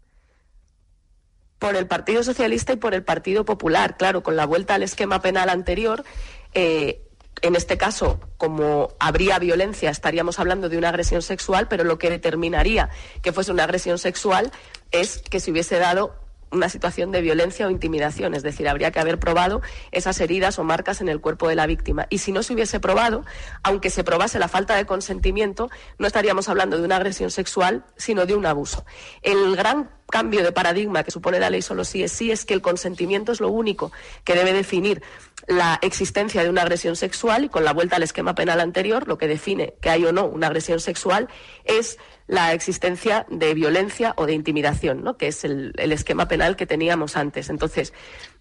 Por 1.59 1.75
el 1.75 1.87
Partido 1.87 2.23
Socialista 2.23 2.71
y 2.71 2.77
por 2.77 2.93
el 2.93 3.03
Partido 3.03 3.43
Popular. 3.43 3.97
Claro, 3.97 4.23
con 4.23 4.37
la 4.37 4.45
vuelta 4.45 4.75
al 4.75 4.83
esquema 4.83 5.21
penal 5.21 5.49
anterior, 5.49 6.05
eh, 6.53 7.08
en 7.41 7.55
este 7.55 7.77
caso, 7.77 8.19
como 8.37 8.89
habría 8.99 9.39
violencia, 9.39 9.89
estaríamos 9.89 10.39
hablando 10.39 10.69
de 10.69 10.77
una 10.77 10.89
agresión 10.89 11.21
sexual, 11.21 11.67
pero 11.67 11.83
lo 11.83 11.97
que 11.97 12.09
determinaría 12.09 12.89
que 13.21 13.31
fuese 13.31 13.51
una 13.51 13.63
agresión 13.63 13.97
sexual 13.97 14.51
es 14.91 15.19
que 15.19 15.39
se 15.39 15.51
hubiese 15.51 15.79
dado 15.79 16.15
una 16.51 16.69
situación 16.69 17.11
de 17.11 17.21
violencia 17.21 17.67
o 17.67 17.69
intimidación, 17.69 18.33
es 18.33 18.43
decir, 18.43 18.67
habría 18.67 18.91
que 18.91 18.99
haber 18.99 19.19
probado 19.19 19.61
esas 19.91 20.19
heridas 20.19 20.57
o 20.59 20.63
marcas 20.63 21.01
en 21.01 21.09
el 21.09 21.21
cuerpo 21.21 21.47
de 21.47 21.55
la 21.55 21.67
víctima. 21.67 22.07
Y 22.09 22.19
si 22.19 22.31
no 22.31 22.43
se 22.43 22.53
hubiese 22.53 22.79
probado, 22.79 23.23
aunque 23.63 23.89
se 23.89 24.03
probase 24.03 24.39
la 24.39 24.47
falta 24.47 24.75
de 24.75 24.85
consentimiento, 24.85 25.69
no 25.97 26.07
estaríamos 26.07 26.49
hablando 26.49 26.77
de 26.77 26.83
una 26.83 26.95
agresión 26.95 27.31
sexual, 27.31 27.85
sino 27.97 28.25
de 28.25 28.35
un 28.35 28.45
abuso. 28.45 28.85
El 29.21 29.55
gran 29.55 29.91
cambio 30.09 30.43
de 30.43 30.51
paradigma 30.51 31.03
que 31.03 31.11
supone 31.11 31.39
la 31.39 31.49
ley 31.49 31.61
solo 31.61 31.83
sí 31.83 32.03
es 32.03 32.11
sí 32.11 32.31
es 32.31 32.45
que 32.45 32.53
el 32.53 32.61
consentimiento 32.61 33.31
es 33.31 33.39
lo 33.39 33.49
único 33.49 33.91
que 34.23 34.35
debe 34.35 34.53
definir 34.53 35.01
la 35.47 35.79
existencia 35.81 36.43
de 36.43 36.49
una 36.49 36.61
agresión 36.61 36.95
sexual 36.95 37.45
y 37.45 37.49
con 37.49 37.63
la 37.63 37.73
vuelta 37.73 37.95
al 37.95 38.03
esquema 38.03 38.35
penal 38.35 38.59
anterior, 38.59 39.07
lo 39.07 39.17
que 39.17 39.27
define 39.27 39.73
que 39.81 39.89
hay 39.89 40.05
o 40.05 40.11
no 40.11 40.25
una 40.25 40.47
agresión 40.47 40.79
sexual 40.79 41.27
es 41.65 41.97
la 42.27 42.53
existencia 42.53 43.25
de 43.29 43.55
violencia 43.55 44.13
o 44.15 44.27
de 44.27 44.33
intimidación, 44.33 45.03
¿no? 45.03 45.17
que 45.17 45.27
es 45.27 45.43
el, 45.43 45.73
el, 45.77 45.91
esquema 45.91 46.27
penal 46.27 46.55
que 46.55 46.67
teníamos 46.67 47.15
antes. 47.15 47.49
Entonces, 47.49 47.93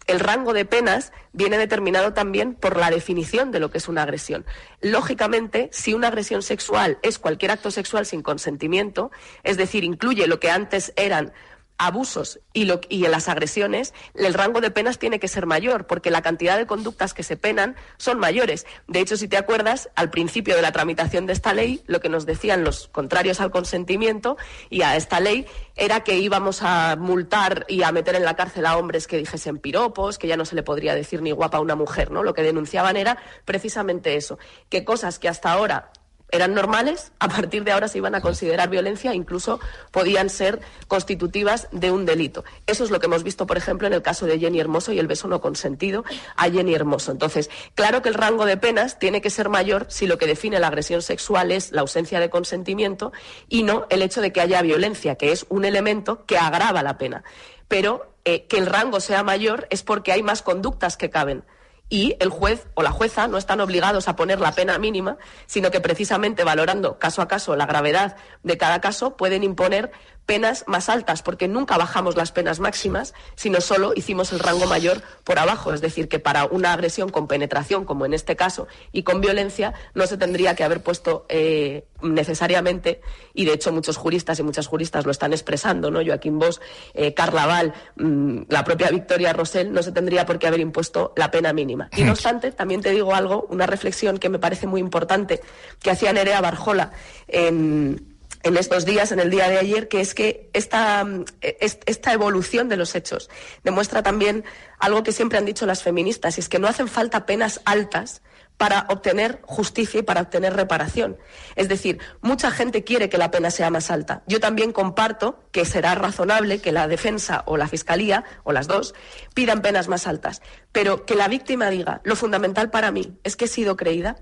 el 0.07 0.21
rango 0.21 0.53
de 0.53 0.67
penas 0.67 1.13
viene 1.33 1.57
determinado 1.57 2.13
también 2.13 2.55
por 2.55 2.77
la 2.77 2.91
definición 2.91 3.51
de 3.51 3.61
lo 3.61 3.71
que 3.71 3.79
es 3.79 3.89
una 3.89 4.03
agresión. 4.03 4.45
Lógicamente, 4.83 5.71
si 5.73 5.95
una 5.95 6.09
agresión 6.09 6.43
sexual 6.43 6.99
es 7.03 7.19
cualquier 7.19 7.53
acto 7.53 7.71
sexual 7.71 8.05
sin 8.05 8.23
consentimiento, 8.23 9.11
es 9.43 9.57
decir, 9.57 9.85
incluye 9.85 10.27
lo 10.27 10.39
que 10.41 10.51
antes 10.51 10.93
eran 10.97 11.33
abusos 11.79 12.41
y, 12.53 12.65
lo, 12.65 12.81
y 12.89 13.05
en 13.05 13.13
las 13.13 13.29
agresiones, 13.29 13.95
el 14.15 14.35
rango 14.35 14.61
de 14.61 14.71
penas 14.71 14.99
tiene 14.99 15.21
que 15.21 15.29
ser 15.29 15.47
mayor, 15.47 15.87
porque 15.87 16.11
la 16.11 16.23
cantidad 16.23 16.59
de 16.59 16.67
conductas 16.67 17.15
que 17.15 17.23
se 17.23 17.37
penan 17.37 17.77
son 17.97 18.19
mayores. 18.19 18.67
De 18.89 19.01
hecho, 19.01 19.17
si 19.17 19.29
te 19.29 19.37
acuerdas, 19.37 19.89
al 19.95 20.11
principio 20.11 20.57
de 20.57 20.63
la 20.63 20.73
tramitación 20.73 21.27
de 21.27 21.33
esta 21.33 21.55
ley, 21.55 21.83
lo 21.87 22.01
que 22.01 22.09
nos 22.09 22.27
decían 22.27 22.65
los 22.65 22.89
contrarios 22.89 23.41
al 23.41 23.51
consentimiento 23.51 24.37
y 24.71 24.83
a 24.83 24.97
esta 24.97 25.21
ley 25.21 25.47
era 25.77 26.01
que 26.01 26.19
íbamos 26.19 26.63
a 26.63 26.97
multar 26.97 27.65
y 27.69 27.83
a 27.85 27.93
meter 27.93 28.17
en 28.17 28.25
la 28.25 28.35
cárcel 28.35 28.67
a 28.67 28.77
hombres 28.77 29.07
que 29.07 29.17
dijesen 29.17 29.59
piropos, 29.59 30.19
que 30.19 30.27
ya 30.27 30.37
no 30.37 30.45
se 30.45 30.57
le 30.57 30.63
podría 30.63 30.95
decir 30.95 31.23
ni 31.23 31.31
guapa 31.31 31.59
a 31.59 31.61
una 31.61 31.77
mujer, 31.77 32.11
¿no? 32.11 32.25
Lo 32.25 32.35
que 32.35 32.43
denunciaban 32.43 32.97
era 32.97 33.19
precisamente 33.45 34.17
eso, 34.17 34.39
que 34.69 34.85
cosas 34.85 35.19
que 35.19 35.29
hasta 35.29 35.53
ahora 35.53 35.93
eran 36.31 36.55
normales, 36.55 37.13
a 37.19 37.29
partir 37.29 37.65
de 37.65 37.73
ahora 37.73 37.89
se 37.89 37.99
iban 37.99 38.15
a 38.15 38.21
considerar 38.21 38.69
violencia, 38.69 39.15
incluso 39.15 39.61
podían 39.91 40.31
ser 40.31 40.61
constitutivas 40.87 41.69
de 41.73 41.91
un 41.91 42.07
delito. 42.07 42.45
Eso 42.67 42.85
es 42.85 42.91
lo 42.91 43.01
que 43.01 43.07
hemos 43.07 43.23
visto, 43.23 43.47
por 43.47 43.57
ejemplo, 43.57 43.87
en 43.87 43.93
el 43.93 44.03
caso 44.03 44.27
de 44.27 44.39
Jenny 44.39 44.61
Hermoso 44.61 44.93
y 44.93 44.99
el 44.99 45.07
beso 45.07 45.29
no 45.29 45.41
consentido 45.41 46.05
a 46.37 46.51
Jenny 46.51 46.75
Hermoso. 46.75 47.13
Entonces, 47.13 47.51
claro 47.75 48.03
que 48.03 48.09
el 48.09 48.15
rango 48.15 48.47
de 48.47 48.57
penas 48.57 48.99
tiene 48.99 49.21
que 49.21 49.31
ser 49.31 49.49
mayor 49.49 49.87
si 49.89 50.07
lo 50.07 50.19
que 50.19 50.27
define 50.27 50.61
la 50.61 50.69
agresión 50.69 51.03
sexual 51.03 51.53
es 51.53 51.73
la 51.73 51.81
ausencia 51.81 52.21
de 52.21 52.31
consentimiento 52.31 53.13
y 53.49 53.63
no 53.63 53.87
el 53.91 54.03
hecho 54.03 54.21
de 54.21 54.33
que 54.33 54.41
haya 54.41 54.63
violencia, 54.63 55.17
que 55.17 55.33
es 55.33 55.47
un 55.49 55.65
elemento 55.65 56.25
que 56.27 56.39
agrava 56.39 56.83
la 56.83 56.99
pena. 56.99 57.25
Pero 57.69 58.13
eh, 58.25 58.47
que 58.47 58.59
el 58.59 58.67
rango 58.67 59.01
sea 59.01 59.23
mayor 59.23 59.67
es 59.71 59.83
porque 59.83 60.13
hay 60.13 60.23
más 60.23 60.43
conductas 60.43 60.97
que 60.97 61.11
caben 61.11 61.45
y 61.88 62.16
el 62.21 62.28
juez 62.28 62.66
o 62.75 62.83
la 62.83 62.90
jueza 62.90 63.28
no 63.28 63.38
están 63.38 63.61
obligados 63.61 64.09
a 64.09 64.16
poner 64.16 64.40
la 64.40 64.52
pena 64.52 64.78
mínima, 64.78 65.16
sino 65.47 65.71
que 65.71 65.80
precisamente 65.80 66.45
valorando 66.45 66.99
caso 66.99 67.23
a 67.23 67.28
caso 67.28 67.57
la 67.57 67.66
gravedad 67.66 68.16
de 68.42 68.59
cada 68.59 68.80
caso 68.80 69.16
pueden 69.16 69.42
imponer 69.42 69.90
penas 70.29 70.65
más 70.67 70.91
altas, 70.91 71.23
porque 71.23 71.49
nunca 71.49 71.79
bajamos 71.79 72.15
las 72.15 72.33
penas 72.33 72.61
máximas, 72.61 73.15
sino 73.35 73.63
solo 73.63 73.95
hicimos 73.97 74.31
el 74.35 74.41
rango 74.41 74.67
mayor 74.67 75.01
por 75.25 75.39
abajo. 75.39 75.73
Es 75.73 75.81
decir, 75.81 76.07
que 76.07 76.19
para 76.19 76.45
una 76.45 76.75
agresión 76.75 77.09
con 77.09 77.27
penetración, 77.27 77.87
como 77.87 78.05
en 78.05 78.13
este 78.13 78.37
caso, 78.37 78.69
y 78.93 79.05
con 79.05 79.23
violencia, 79.23 79.73
no 79.95 80.07
se 80.07 80.19
tendría 80.19 80.55
que 80.55 80.65
haber 80.65 80.83
puesto 80.83 81.25
eh, 81.31 81.87
necesariamente, 82.03 83.01
y 83.33 83.47
de 83.47 83.55
hecho 83.55 83.73
muchos 83.73 83.97
juristas 83.97 84.39
y 84.39 84.43
muchas 84.43 84.67
juristas 84.67 85.07
lo 85.07 85.13
están 85.13 85.33
expresando, 85.33 85.91
¿no? 85.91 86.05
Joaquín 86.05 86.39
Bosch, 86.39 86.61
eh, 86.93 87.15
Carla 87.15 87.47
Val, 87.47 87.73
mmm, 87.97 88.43
la 88.51 88.65
propia 88.65 88.91
Victoria 88.91 89.33
Rosell, 89.33 89.73
no 89.73 89.83
se 89.83 89.93
tendría 89.93 90.27
por 90.27 90.39
qué 90.39 90.47
haber 90.47 90.61
impuesto 90.61 91.15
la 91.17 91.31
pena 91.31 91.55
mínima. 91.55 91.89
Y 91.97 92.03
no 92.03 92.13
obstante, 92.19 92.53
también 92.53 92.83
te 92.83 92.91
digo 92.91 93.15
algo, 93.15 93.47
una 93.49 93.65
reflexión 93.65 94.19
que 94.19 94.29
me 94.29 94.39
parece 94.39 94.67
muy 94.67 94.83
importante, 94.83 95.41
que 95.81 95.91
hacía 95.91 96.13
Nerea 96.13 96.43
Barjola 96.43 96.91
en 97.29 98.18
en 98.42 98.57
estos 98.57 98.85
días, 98.85 99.12
en 99.12 99.21
el 99.21 99.30
día 99.30 99.49
de 99.49 99.59
ayer, 99.59 99.88
que 99.88 100.00
es 100.00 100.14
que 100.14 100.50
esta, 100.52 101.07
esta 101.40 102.12
evolución 102.12 102.68
de 102.68 102.76
los 102.76 102.95
hechos 102.95 103.30
demuestra 103.64 104.02
también 104.02 104.45
algo 104.78 105.02
que 105.02 105.12
siempre 105.12 105.38
han 105.38 105.45
dicho 105.45 105.66
las 105.66 105.83
feministas, 105.83 106.38
y 106.38 106.40
es 106.40 106.49
que 106.49 106.59
no 106.59 106.68
hacen 106.68 106.88
falta 106.88 107.26
penas 107.26 107.61
altas 107.64 108.23
para 108.59 108.87
obtener 108.88 109.40
justicia 109.45 110.00
y 110.00 110.02
para 110.02 110.23
obtener 110.23 110.54
reparación. 110.54 111.16
Es 111.54 111.68
decir, 111.68 112.00
mucha 112.21 112.50
gente 112.50 112.83
quiere 112.83 113.09
que 113.09 113.16
la 113.16 113.30
pena 113.30 113.50
sea 113.50 113.71
más 113.71 113.90
alta. 113.90 114.25
Yo 114.26 114.40
también 114.40 114.73
comparto 114.73 115.45
que 115.52 115.64
será 115.64 115.95
razonable 115.95 116.61
que 116.61 116.73
la 116.73 116.88
defensa 116.88 117.45
o 117.47 117.57
la 117.57 117.68
fiscalía, 117.68 118.25
o 118.42 118.52
las 118.52 118.66
dos, 118.66 118.95
pidan 119.33 119.62
penas 119.62 119.87
más 119.87 120.09
altas. 120.09 120.42
Pero 120.73 121.07
que 121.07 121.14
la 121.14 121.28
víctima 121.28 121.71
diga, 121.71 122.00
lo 122.02 122.16
fundamental 122.16 122.68
para 122.71 122.90
mí 122.90 123.16
es 123.23 123.37
que 123.37 123.45
he 123.45 123.49
sido 123.49 123.76
creída, 123.76 124.16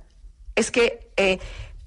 es 0.54 0.70
que 0.70 1.10
eh, 1.16 1.38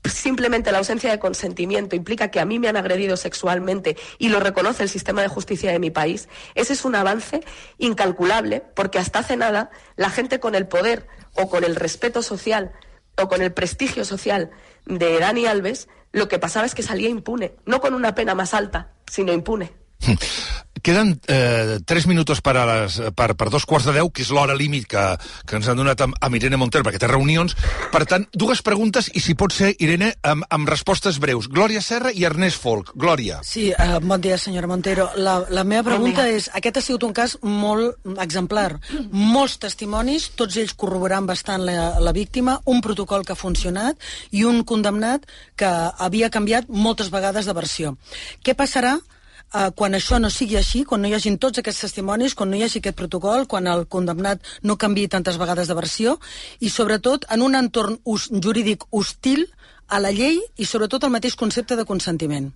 simplemente 0.05 0.71
la 0.71 0.77
ausencia 0.77 1.11
de 1.11 1.19
consentimiento 1.19 1.95
implica 1.95 2.31
que 2.31 2.39
a 2.39 2.45
mí 2.45 2.59
me 2.59 2.67
han 2.67 2.77
agredido 2.77 3.17
sexualmente 3.17 3.97
y 4.17 4.29
lo 4.29 4.39
reconoce 4.39 4.83
el 4.83 4.89
sistema 4.89 5.21
de 5.21 5.27
justicia 5.27 5.71
de 5.71 5.79
mi 5.79 5.91
país, 5.91 6.29
ese 6.55 6.73
es 6.73 6.85
un 6.85 6.95
avance 6.95 7.41
incalculable 7.77 8.63
porque 8.75 8.99
hasta 8.99 9.19
hace 9.19 9.37
nada 9.37 9.71
la 9.95 10.09
gente 10.09 10.39
con 10.39 10.55
el 10.55 10.67
poder 10.67 11.07
o 11.33 11.49
con 11.49 11.63
el 11.63 11.75
respeto 11.75 12.21
social 12.21 12.71
o 13.17 13.27
con 13.27 13.41
el 13.41 13.51
prestigio 13.51 14.05
social 14.05 14.51
de 14.85 15.19
Dani 15.19 15.45
Alves, 15.45 15.89
lo 16.11 16.27
que 16.27 16.39
pasaba 16.39 16.65
es 16.65 16.75
que 16.75 16.83
salía 16.83 17.09
impune, 17.09 17.55
no 17.65 17.81
con 17.81 17.93
una 17.93 18.15
pena 18.15 18.33
más 18.35 18.53
alta, 18.53 18.93
sino 19.07 19.33
impune. 19.33 19.73
Queden 20.83 21.15
eh, 21.27 21.79
3 21.85 22.07
minuts 22.09 22.41
per, 22.45 22.55
a 22.57 22.65
les, 22.67 22.99
per, 23.15 23.33
per 23.39 23.49
dos 23.49 23.65
quarts 23.69 23.87
de 23.89 23.95
deu, 23.95 24.09
que 24.13 24.23
és 24.23 24.31
l'hora 24.33 24.55
límit 24.57 24.87
que, 24.89 25.03
que 25.47 25.57
ens 25.59 25.69
han 25.69 25.79
donat 25.79 26.01
amb, 26.05 26.17
amb 26.21 26.37
Irene 26.39 26.59
Montero, 26.59 26.85
perquè 26.87 27.01
té 27.01 27.09
reunions. 27.09 27.55
Per 27.93 28.03
tant, 28.09 28.25
dues 28.33 28.61
preguntes, 28.65 29.09
i 29.15 29.23
si 29.23 29.35
pot 29.39 29.53
ser, 29.55 29.73
Irene, 29.83 30.13
amb, 30.23 30.45
amb 30.49 30.69
respostes 30.69 31.19
breus. 31.21 31.49
Glòria 31.51 31.81
Serra 31.85 32.13
i 32.13 32.25
Ernest 32.27 32.61
Folk. 32.61 32.93
Glòria. 32.99 33.41
Sí, 33.47 33.69
uh, 33.73 33.99
bon 34.03 34.21
dia, 34.23 34.37
senyora 34.41 34.69
Montero. 34.69 35.09
La, 35.17 35.39
la 35.49 35.65
meva 35.67 35.85
pregunta 35.91 36.25
bon 36.25 36.39
és, 36.39 36.49
aquest 36.59 36.79
ha 36.79 36.85
sigut 36.85 37.07
un 37.07 37.15
cas 37.17 37.37
molt 37.43 38.09
exemplar. 38.21 38.71
Molts 39.11 39.59
testimonis, 39.63 40.29
tots 40.39 40.59
ells 40.61 40.75
corroborant 40.79 41.27
bastant 41.29 41.65
la, 41.65 41.95
la 41.99 42.15
víctima, 42.15 42.59
un 42.69 42.83
protocol 42.85 43.25
que 43.25 43.35
ha 43.35 43.39
funcionat 43.39 43.99
i 44.31 44.45
un 44.47 44.63
condemnat 44.67 45.25
que 45.59 45.69
havia 45.99 46.31
canviat 46.33 46.69
moltes 46.69 47.11
vegades 47.13 47.49
de 47.49 47.55
versió. 47.57 47.95
Què 48.43 48.55
passarà 48.57 48.97
eh, 49.53 49.69
quan 49.75 49.97
això 49.97 50.19
no 50.19 50.29
sigui 50.29 50.57
així, 50.59 50.83
quan 50.85 51.01
no 51.01 51.09
hi 51.09 51.15
hagin 51.17 51.37
tots 51.37 51.59
aquests 51.61 51.85
testimonis, 51.87 52.35
quan 52.35 52.49
no 52.49 52.57
hi 52.57 52.63
hagi 52.63 52.79
aquest 52.79 52.97
protocol, 52.97 53.47
quan 53.47 53.67
el 53.67 53.85
condemnat 53.87 54.41
no 54.63 54.77
canvi 54.77 55.07
tantes 55.07 55.37
vegades 55.41 55.67
de 55.67 55.77
versió, 55.77 56.17
i 56.59 56.69
sobretot 56.69 57.25
en 57.29 57.41
un 57.41 57.55
entorn 57.55 57.99
us, 58.05 58.29
jurídic 58.29 58.85
hostil 58.91 59.47
a 59.87 59.99
la 59.99 60.11
llei 60.11 60.39
i 60.57 60.65
sobretot 60.65 61.03
el 61.03 61.15
mateix 61.15 61.35
concepte 61.35 61.75
de 61.75 61.85
consentiment. 61.85 62.51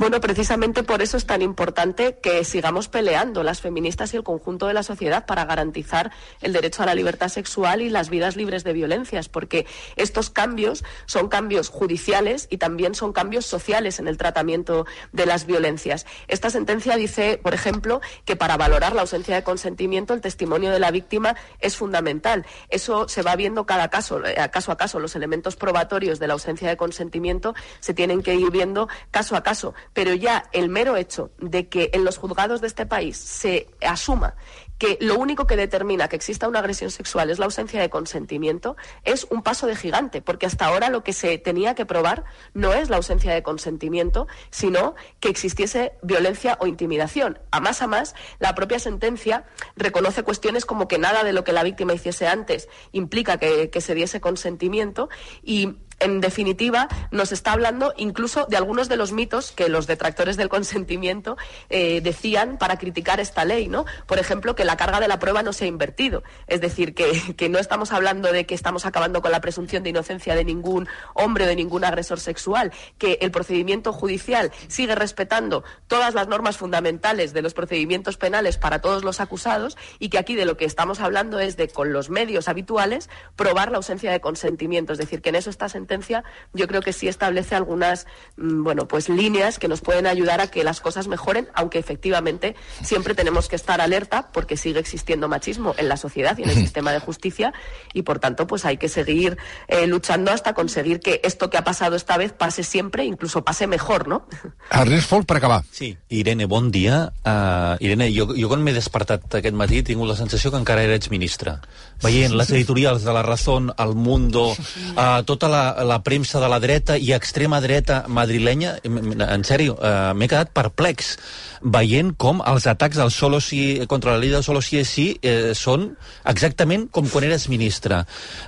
Bueno, 0.00 0.18
precisamente 0.18 0.82
por 0.82 1.02
eso 1.02 1.18
es 1.18 1.26
tan 1.26 1.42
importante 1.42 2.16
que 2.22 2.42
sigamos 2.44 2.88
peleando 2.88 3.42
las 3.42 3.60
feministas 3.60 4.14
y 4.14 4.16
el 4.16 4.22
conjunto 4.22 4.66
de 4.66 4.72
la 4.72 4.82
sociedad 4.82 5.26
para 5.26 5.44
garantizar 5.44 6.10
el 6.40 6.54
derecho 6.54 6.82
a 6.82 6.86
la 6.86 6.94
libertad 6.94 7.28
sexual 7.28 7.82
y 7.82 7.90
las 7.90 8.08
vidas 8.08 8.34
libres 8.34 8.64
de 8.64 8.72
violencias, 8.72 9.28
porque 9.28 9.66
estos 9.96 10.30
cambios 10.30 10.84
son 11.04 11.28
cambios 11.28 11.68
judiciales 11.68 12.46
y 12.48 12.56
también 12.56 12.94
son 12.94 13.12
cambios 13.12 13.44
sociales 13.44 13.98
en 13.98 14.08
el 14.08 14.16
tratamiento 14.16 14.86
de 15.12 15.26
las 15.26 15.44
violencias. 15.44 16.06
Esta 16.28 16.48
sentencia 16.48 16.96
dice, 16.96 17.36
por 17.36 17.52
ejemplo, 17.52 18.00
que 18.24 18.36
para 18.36 18.56
valorar 18.56 18.94
la 18.94 19.02
ausencia 19.02 19.34
de 19.34 19.42
consentimiento 19.42 20.14
el 20.14 20.22
testimonio 20.22 20.70
de 20.70 20.78
la 20.78 20.92
víctima 20.92 21.36
es 21.58 21.76
fundamental. 21.76 22.46
Eso 22.70 23.06
se 23.06 23.20
va 23.20 23.36
viendo 23.36 23.66
cada 23.66 23.90
caso, 23.90 24.24
eh, 24.24 24.48
caso 24.50 24.72
a 24.72 24.78
caso. 24.78 24.98
Los 24.98 25.14
elementos 25.14 25.56
probatorios 25.56 26.18
de 26.18 26.26
la 26.26 26.32
ausencia 26.32 26.70
de 26.70 26.78
consentimiento 26.78 27.54
se 27.80 27.92
tienen 27.92 28.22
que 28.22 28.34
ir 28.34 28.50
viendo 28.50 28.88
caso 29.10 29.36
a 29.36 29.42
caso 29.42 29.74
pero 29.92 30.14
ya 30.14 30.48
el 30.52 30.68
mero 30.68 30.96
hecho 30.96 31.30
de 31.38 31.68
que 31.68 31.90
en 31.92 32.04
los 32.04 32.18
juzgados 32.18 32.60
de 32.60 32.66
este 32.66 32.86
país 32.86 33.16
se 33.16 33.68
asuma 33.80 34.36
que 34.80 34.96
lo 35.02 35.18
único 35.18 35.46
que 35.46 35.56
determina 35.56 36.08
que 36.08 36.16
exista 36.16 36.48
una 36.48 36.60
agresión 36.60 36.90
sexual 36.90 37.30
es 37.30 37.38
la 37.38 37.44
ausencia 37.44 37.82
de 37.82 37.90
consentimiento, 37.90 38.78
es 39.04 39.26
un 39.28 39.42
paso 39.42 39.66
de 39.66 39.76
gigante, 39.76 40.22
porque 40.22 40.46
hasta 40.46 40.64
ahora 40.64 40.88
lo 40.88 41.04
que 41.04 41.12
se 41.12 41.36
tenía 41.36 41.74
que 41.74 41.84
probar 41.84 42.24
no 42.54 42.72
es 42.72 42.88
la 42.88 42.96
ausencia 42.96 43.34
de 43.34 43.42
consentimiento, 43.42 44.26
sino 44.50 44.94
que 45.20 45.28
existiese 45.28 45.92
violencia 46.00 46.56
o 46.60 46.66
intimidación. 46.66 47.38
A 47.50 47.60
más 47.60 47.82
a 47.82 47.88
más, 47.88 48.14
la 48.38 48.54
propia 48.54 48.78
sentencia 48.78 49.44
reconoce 49.76 50.22
cuestiones 50.22 50.64
como 50.64 50.88
que 50.88 50.96
nada 50.96 51.24
de 51.24 51.34
lo 51.34 51.44
que 51.44 51.52
la 51.52 51.62
víctima 51.62 51.92
hiciese 51.92 52.26
antes 52.26 52.66
implica 52.92 53.36
que, 53.36 53.68
que 53.68 53.82
se 53.82 53.94
diese 53.94 54.22
consentimiento 54.22 55.10
y 55.42 55.76
en 56.00 56.20
definitiva, 56.20 56.88
nos 57.10 57.32
está 57.32 57.52
hablando 57.52 57.92
incluso 57.96 58.46
de 58.46 58.56
algunos 58.56 58.88
de 58.88 58.96
los 58.96 59.12
mitos 59.12 59.52
que 59.52 59.68
los 59.68 59.86
detractores 59.86 60.36
del 60.36 60.48
consentimiento 60.48 61.36
eh, 61.68 62.00
decían 62.00 62.58
para 62.58 62.78
criticar 62.78 63.20
esta 63.20 63.44
ley, 63.44 63.68
¿no? 63.68 63.84
Por 64.06 64.18
ejemplo, 64.18 64.54
que 64.54 64.64
la 64.64 64.76
carga 64.76 65.00
de 65.00 65.08
la 65.08 65.18
prueba 65.18 65.42
no 65.42 65.52
se 65.52 65.64
ha 65.64 65.68
invertido. 65.68 66.22
Es 66.46 66.60
decir, 66.60 66.94
que, 66.94 67.34
que 67.36 67.48
no 67.48 67.58
estamos 67.58 67.92
hablando 67.92 68.32
de 68.32 68.46
que 68.46 68.54
estamos 68.54 68.86
acabando 68.86 69.22
con 69.22 69.30
la 69.30 69.40
presunción 69.40 69.82
de 69.82 69.90
inocencia 69.90 70.34
de 70.34 70.44
ningún 70.44 70.88
hombre 71.14 71.44
o 71.44 71.46
de 71.46 71.56
ningún 71.56 71.84
agresor 71.84 72.20
sexual, 72.20 72.72
que 72.98 73.18
el 73.20 73.30
procedimiento 73.30 73.92
judicial 73.92 74.50
sigue 74.68 74.94
respetando 74.94 75.64
todas 75.86 76.14
las 76.14 76.28
normas 76.28 76.56
fundamentales 76.56 77.32
de 77.32 77.42
los 77.42 77.54
procedimientos 77.54 78.16
penales 78.16 78.56
para 78.56 78.80
todos 78.80 79.04
los 79.04 79.20
acusados 79.20 79.76
y 79.98 80.08
que 80.08 80.18
aquí 80.18 80.34
de 80.34 80.46
lo 80.46 80.56
que 80.56 80.64
estamos 80.64 81.00
hablando 81.00 81.38
es 81.38 81.56
de, 81.56 81.68
con 81.68 81.92
los 81.92 82.10
medios 82.10 82.48
habituales, 82.48 83.10
probar 83.36 83.70
la 83.70 83.78
ausencia 83.78 84.10
de 84.10 84.20
consentimiento. 84.20 84.92
Es 84.92 84.98
decir, 84.98 85.22
que 85.22 85.28
en 85.28 85.34
eso 85.36 85.50
está 85.50 85.68
sentencia 85.90 86.22
yo 86.52 86.66
creo 86.68 86.82
que 86.82 86.92
sí 86.92 87.08
establece 87.08 87.54
algunas 87.54 88.06
mm, 88.36 88.62
bueno, 88.62 88.86
pues 88.86 89.08
líneas 89.08 89.58
que 89.58 89.68
nos 89.68 89.80
pueden 89.80 90.06
ayudar 90.06 90.40
a 90.40 90.46
que 90.46 90.62
las 90.62 90.80
cosas 90.80 91.08
mejoren, 91.08 91.48
aunque 91.54 91.78
efectivamente 91.78 92.54
siempre 92.82 93.14
tenemos 93.14 93.48
que 93.48 93.56
estar 93.56 93.80
alerta 93.80 94.30
porque 94.32 94.56
sigue 94.56 94.78
existiendo 94.78 95.28
machismo 95.28 95.74
en 95.76 95.88
la 95.88 95.96
sociedad 95.96 96.38
y 96.38 96.44
en 96.44 96.50
el 96.50 96.56
sistema 96.56 96.92
de 96.92 97.00
justicia 97.00 97.52
y 97.92 98.02
por 98.02 98.18
tanto 98.20 98.46
pues 98.46 98.64
hay 98.64 98.76
que 98.76 98.88
seguir 98.88 99.36
eh, 99.68 99.86
luchando 99.86 100.30
hasta 100.30 100.54
conseguir 100.54 101.00
que 101.00 101.20
esto 101.24 101.50
que 101.50 101.58
ha 101.58 101.64
pasado 101.64 101.96
esta 101.96 102.16
vez 102.16 102.32
pase 102.32 102.62
siempre, 102.62 103.04
incluso 103.04 103.42
pase 103.44 103.66
mejor, 103.66 104.06
¿no? 104.06 104.26
Ernest 104.70 105.08
Folk, 105.08 105.26
per 105.26 105.38
acabar. 105.38 105.64
Sí. 105.70 105.96
Irene, 106.08 106.46
bon 106.46 106.70
dia. 106.70 107.12
Uh, 107.24 107.76
Irene, 107.80 108.10
jo, 108.14 108.28
jo 108.36 108.48
quan 108.50 108.62
m'he 108.62 108.74
despertat 108.76 109.40
aquest 109.40 109.56
matí 109.56 109.80
he 109.80 109.86
tingut 109.86 110.08
la 110.08 110.16
sensació 110.18 110.52
que 110.52 110.60
encara 110.60 110.84
eres 110.86 111.10
ministre. 111.10 111.56
Veient 112.02 112.34
les 112.36 112.50
editorials 112.54 113.04
de 113.04 113.12
La 113.12 113.22
Razón, 113.22 113.72
El 113.78 113.94
Mundo, 113.94 114.50
uh, 114.52 115.22
tota 115.26 115.48
la, 115.48 115.64
la 115.84 116.00
premsa 116.02 116.40
de 116.40 116.48
la 116.50 116.58
dreta 116.60 116.96
i 116.98 117.12
extrema 117.12 117.60
dreta 117.60 118.04
madrilenya, 118.08 118.76
en 118.84 119.44
sèrio, 119.46 119.76
uh, 119.78 120.12
m'he 120.16 120.28
quedat 120.30 120.52
perplex 120.56 121.14
veient 121.60 122.14
com 122.20 122.40
els 122.46 122.66
atacs 122.70 122.98
al 123.02 123.12
solo 123.14 123.40
si, 123.44 123.80
contra 123.88 124.14
la 124.14 124.22
llei 124.22 124.32
del 124.32 124.44
solo 124.44 124.62
sí 124.64 124.80
és 124.80 124.88
sí 124.88 125.06
eh, 125.20 125.52
són 125.56 125.90
exactament 126.28 126.88
com 126.92 127.08
quan 127.12 127.26
eres 127.28 127.48
ministre. 127.52 128.02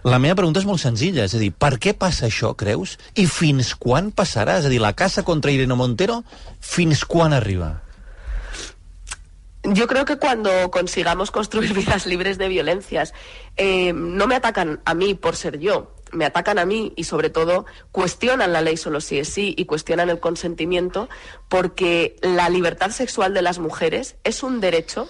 La 0.09 0.21
meva 0.23 0.39
pregunta 0.41 0.62
és 0.62 0.69
molt 0.69 0.81
senzilla, 0.81 1.27
és 1.29 1.37
a 1.37 1.41
dir, 1.43 1.53
per 1.53 1.77
què 1.83 1.93
passa 1.99 2.27
això, 2.29 2.55
creus? 2.57 2.97
I 3.15 3.27
fins 3.29 3.75
quan 3.77 4.11
passarà? 4.17 4.59
És 4.61 4.69
a 4.69 4.73
dir, 4.73 4.81
la 4.83 4.95
casa 4.97 5.27
contra 5.29 5.53
Irene 5.53 5.77
Montero, 5.77 6.23
fins 6.61 7.05
quan 7.05 7.37
arriba? 7.37 7.75
Yo 9.65 9.87
creo 9.87 10.05
que 10.05 10.17
cuando 10.17 10.71
consigamos 10.71 11.31
construir 11.31 11.73
vidas 11.81 12.07
libres 12.07 12.39
de 12.39 12.49
violencias, 12.49 13.15
eh, 13.57 13.93
no 13.93 14.27
me 14.27 14.35
atacan 14.35 14.81
a 14.85 14.95
mí 14.95 15.15
por 15.15 15.37
ser 15.37 15.59
yo, 15.61 15.95
me 16.12 16.25
atacan 16.25 16.59
a 16.59 16.64
mí 16.64 16.92
y 16.97 17.04
sobre 17.04 17.31
todo 17.31 17.66
cuestionan 17.90 18.52
la 18.52 18.61
ley 18.61 18.76
solo 18.76 19.00
si 19.00 19.19
es 19.19 19.28
sí 19.28 19.54
y 19.57 19.64
cuestionan 19.64 20.11
el 20.11 20.21
consentimiento 20.21 21.09
porque 21.49 22.16
la 22.23 22.49
libertad 22.49 22.90
sexual 22.90 23.35
de 23.35 23.42
las 23.42 23.59
mujeres 23.59 24.16
es 24.25 24.42
un 24.42 24.61
derecho 24.61 25.09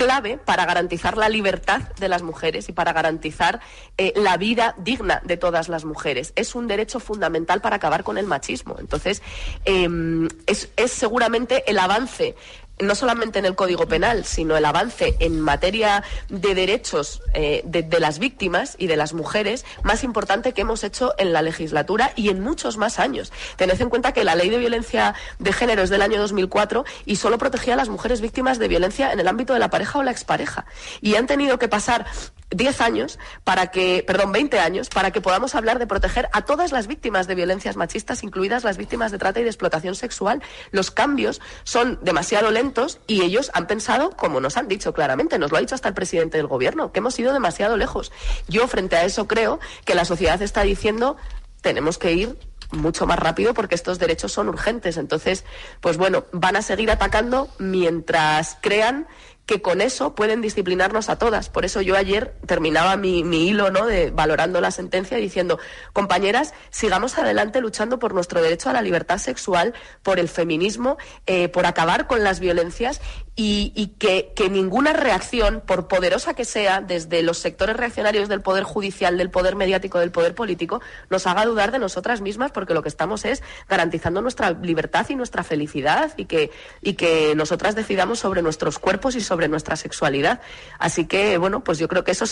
clave 0.00 0.38
para 0.38 0.64
garantizar 0.64 1.18
la 1.18 1.28
libertad 1.28 1.82
de 1.98 2.08
las 2.08 2.22
mujeres 2.22 2.70
y 2.70 2.72
para 2.72 2.94
garantizar 2.94 3.60
eh, 3.98 4.14
la 4.16 4.38
vida 4.38 4.74
digna 4.78 5.20
de 5.26 5.36
todas 5.36 5.68
las 5.68 5.84
mujeres. 5.84 6.32
Es 6.36 6.54
un 6.54 6.68
derecho 6.68 7.00
fundamental 7.00 7.60
para 7.60 7.76
acabar 7.76 8.02
con 8.02 8.16
el 8.16 8.26
machismo. 8.26 8.76
Entonces, 8.78 9.20
es, 9.66 10.70
es, 10.74 10.90
seguramente 10.90 11.70
el 11.70 11.78
avance 11.78 12.34
no 12.82 12.94
solamente 12.94 13.38
en 13.38 13.44
el 13.44 13.54
Código 13.54 13.86
Penal, 13.86 14.24
sino 14.24 14.56
el 14.56 14.64
avance 14.64 15.16
en 15.20 15.40
materia 15.40 16.02
de 16.28 16.54
derechos 16.54 17.22
eh, 17.34 17.62
de, 17.64 17.82
de, 17.82 18.00
las 18.00 18.18
víctimas 18.18 18.76
y 18.78 18.86
de 18.86 18.96
las 18.96 19.12
mujeres 19.12 19.64
más 19.82 20.04
importante 20.04 20.52
que 20.52 20.62
hemos 20.62 20.84
hecho 20.84 21.14
en 21.18 21.32
la 21.32 21.42
legislatura 21.42 22.12
y 22.16 22.30
en 22.30 22.40
muchos 22.40 22.76
más 22.76 22.98
años. 22.98 23.32
Tened 23.56 23.80
en 23.80 23.90
cuenta 23.90 24.12
que 24.12 24.24
la 24.24 24.34
ley 24.34 24.50
de 24.50 24.58
violencia 24.58 25.14
de 25.38 25.52
género 25.52 25.82
es 25.82 25.90
del 25.90 26.02
año 26.02 26.20
2004 26.20 26.84
y 27.06 27.16
solo 27.16 27.38
protegía 27.38 27.74
a 27.74 27.76
las 27.76 27.88
mujeres 27.88 28.20
víctimas 28.20 28.58
de 28.58 28.68
violencia 28.68 29.12
en 29.12 29.20
el 29.20 29.28
ámbito 29.28 29.52
de 29.52 29.58
la 29.58 29.70
pareja 29.70 29.98
o 29.98 30.02
la 30.02 30.10
expareja. 30.10 30.66
Y 31.00 31.14
han 31.14 31.26
tenido 31.26 31.58
que 31.58 31.68
pasar 31.68 32.06
10 32.50 32.80
años 32.80 33.18
para 33.44 33.68
que, 33.68 34.04
perdón, 34.06 34.32
20 34.32 34.58
años 34.58 34.88
para 34.88 35.12
que 35.12 35.20
podamos 35.20 35.54
hablar 35.54 35.78
de 35.78 35.86
proteger 35.86 36.28
a 36.32 36.42
todas 36.42 36.72
las 36.72 36.86
víctimas 36.86 37.26
de 37.26 37.34
violencias 37.34 37.76
machistas, 37.76 38.22
incluidas 38.24 38.64
las 38.64 38.76
víctimas 38.76 39.12
de 39.12 39.18
trata 39.18 39.40
y 39.40 39.44
de 39.44 39.50
explotación 39.50 39.94
sexual. 39.94 40.42
Los 40.72 40.90
cambios 40.90 41.40
son 41.62 41.98
demasiado 42.02 42.50
lentos 42.50 42.69
y 43.06 43.22
ellos 43.22 43.50
han 43.54 43.66
pensado, 43.66 44.10
como 44.10 44.40
nos 44.40 44.56
han 44.56 44.68
dicho 44.68 44.92
claramente, 44.92 45.38
nos 45.38 45.50
lo 45.50 45.56
ha 45.56 45.60
dicho 45.60 45.74
hasta 45.74 45.88
el 45.88 45.94
presidente 45.94 46.36
del 46.36 46.46
gobierno, 46.46 46.92
que 46.92 47.00
hemos 47.00 47.18
ido 47.18 47.32
demasiado 47.32 47.76
lejos. 47.76 48.12
Yo 48.48 48.68
frente 48.68 48.96
a 48.96 49.04
eso 49.04 49.26
creo 49.26 49.60
que 49.84 49.94
la 49.94 50.04
sociedad 50.04 50.40
está 50.42 50.62
diciendo 50.62 51.16
tenemos 51.60 51.98
que 51.98 52.12
ir 52.12 52.38
mucho 52.72 53.06
más 53.06 53.18
rápido 53.18 53.54
porque 53.54 53.74
estos 53.74 53.98
derechos 53.98 54.32
son 54.32 54.48
urgentes. 54.48 54.96
Entonces, 54.96 55.44
pues 55.80 55.96
bueno, 55.96 56.24
van 56.32 56.56
a 56.56 56.62
seguir 56.62 56.90
atacando 56.90 57.48
mientras 57.58 58.56
crean 58.60 59.06
que 59.50 59.60
con 59.60 59.80
eso 59.80 60.14
pueden 60.14 60.42
disciplinarnos 60.42 61.08
a 61.08 61.18
todas. 61.18 61.48
Por 61.48 61.64
eso 61.64 61.80
yo 61.80 61.96
ayer 61.96 62.36
terminaba 62.46 62.96
mi, 62.96 63.24
mi, 63.24 63.48
hilo 63.48 63.72
¿no? 63.72 63.84
de 63.84 64.12
valorando 64.12 64.60
la 64.60 64.70
sentencia 64.70 65.16
diciendo, 65.16 65.58
compañeras, 65.92 66.54
sigamos 66.70 67.18
adelante 67.18 67.60
luchando 67.60 67.98
por 67.98 68.14
nuestro 68.14 68.40
derecho 68.42 68.70
a 68.70 68.74
la 68.74 68.80
libertad 68.80 69.18
sexual, 69.18 69.74
por 70.04 70.20
el 70.20 70.28
feminismo, 70.28 70.98
eh, 71.26 71.48
por 71.48 71.66
acabar 71.66 72.06
con 72.06 72.22
las 72.22 72.38
violencias 72.38 73.00
y, 73.42 73.94
que, 73.98 74.32
que, 74.36 74.50
ninguna 74.50 74.92
reacción, 74.92 75.62
por 75.66 75.88
poderosa 75.88 76.34
que 76.34 76.44
sea, 76.44 76.82
desde 76.82 77.22
los 77.22 77.38
sectores 77.38 77.74
reaccionarios 77.74 78.28
del 78.28 78.42
poder 78.42 78.64
judicial, 78.64 79.16
del 79.16 79.30
poder 79.30 79.56
mediático, 79.56 79.98
del 79.98 80.10
poder 80.10 80.34
político, 80.34 80.82
nos 81.08 81.26
haga 81.26 81.46
dudar 81.46 81.72
de 81.72 81.78
nosotras 81.78 82.20
mismas, 82.20 82.52
porque 82.52 82.74
lo 82.74 82.82
que 82.82 82.90
estamos 82.90 83.24
es 83.24 83.42
garantizando 83.66 84.20
nuestra 84.20 84.50
libertad 84.50 85.06
y 85.08 85.14
nuestra 85.14 85.42
felicidad 85.42 86.12
y 86.18 86.26
que, 86.26 86.50
y 86.82 86.94
que 86.94 87.34
nosotras 87.34 87.74
decidamos 87.74 88.18
sobre 88.18 88.42
nuestros 88.42 88.78
cuerpos 88.78 89.16
y 89.16 89.22
sobre 89.22 89.39
nuestra 89.48 89.76
sexualidad. 89.76 90.40
Así 90.78 91.06
que, 91.06 91.38
bueno, 91.38 91.64
pues 91.64 91.78
yo 91.78 91.88
creo 91.88 92.04
que 92.04 92.12
eso 92.12 92.24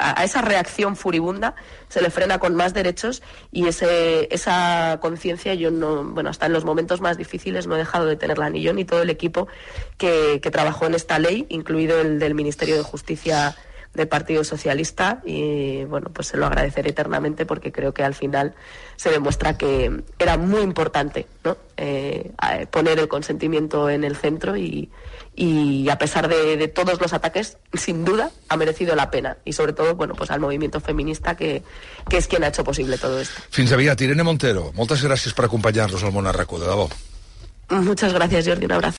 a 0.00 0.24
esa 0.24 0.42
reacción 0.42 0.96
furibunda 0.96 1.54
se 1.88 2.00
le 2.00 2.10
frena 2.10 2.38
con 2.38 2.54
más 2.54 2.74
derechos 2.74 3.22
y 3.52 3.66
ese, 3.66 4.28
esa 4.32 4.98
conciencia 5.00 5.54
yo 5.54 5.70
no, 5.70 6.04
bueno, 6.04 6.30
hasta 6.30 6.46
en 6.46 6.52
los 6.52 6.64
momentos 6.64 7.00
más 7.00 7.16
difíciles 7.16 7.66
no 7.66 7.76
he 7.76 7.78
dejado 7.78 8.06
de 8.06 8.16
tenerla 8.16 8.50
ni 8.50 8.62
yo 8.62 8.72
ni 8.72 8.84
todo 8.84 9.02
el 9.02 9.10
equipo 9.10 9.48
que 9.96 10.40
trabajó 10.52 10.86
en 10.86 10.94
esta 10.94 11.18
ley, 11.18 11.46
incluido 11.48 12.00
el 12.00 12.18
del 12.18 12.34
Ministerio 12.34 12.76
de 12.76 12.82
Justicia 12.82 13.56
del 13.98 14.08
Partido 14.08 14.44
Socialista 14.44 15.20
y 15.26 15.84
bueno, 15.84 16.08
pues 16.12 16.28
se 16.28 16.36
lo 16.36 16.46
agradeceré 16.46 16.90
eternamente 16.90 17.44
porque 17.44 17.72
creo 17.72 17.92
que 17.92 18.04
al 18.04 18.14
final 18.14 18.54
se 18.96 19.10
demuestra 19.10 19.58
que 19.58 20.02
era 20.18 20.38
muy 20.38 20.62
importante 20.62 21.26
¿no? 21.44 21.56
eh, 21.76 22.30
poner 22.70 22.98
el 23.00 23.08
consentimiento 23.08 23.90
en 23.90 24.04
el 24.04 24.16
centro 24.16 24.56
y, 24.56 24.88
y 25.34 25.88
a 25.90 25.98
pesar 25.98 26.28
de, 26.28 26.56
de, 26.56 26.68
todos 26.68 27.00
los 27.00 27.12
ataques, 27.12 27.58
sin 27.74 28.04
duda 28.04 28.30
ha 28.48 28.56
merecido 28.56 28.94
la 28.94 29.10
pena 29.10 29.36
y 29.44 29.52
sobre 29.52 29.72
todo, 29.72 29.96
bueno, 29.96 30.14
pues 30.14 30.30
al 30.30 30.40
movimiento 30.40 30.80
feminista 30.80 31.36
que, 31.36 31.62
que 32.08 32.16
es 32.16 32.28
quien 32.28 32.44
ha 32.44 32.48
hecho 32.48 32.64
posible 32.64 32.98
todo 32.98 33.20
esto. 33.20 33.42
Fins 33.50 33.72
aviat, 33.72 34.00
Irene 34.00 34.22
Montero. 34.22 34.70
Moltes 34.78 35.02
gràcies 35.02 35.34
per 35.34 35.50
acompanyar-nos 35.50 36.04
al 36.04 36.12
RAC1, 36.14 36.58
de 36.62 36.66
debò. 36.66 36.88
Muchas 37.70 38.14
gracias, 38.14 38.46
Jordi. 38.46 38.64
Un 38.64 38.72
abrazo. 38.72 38.96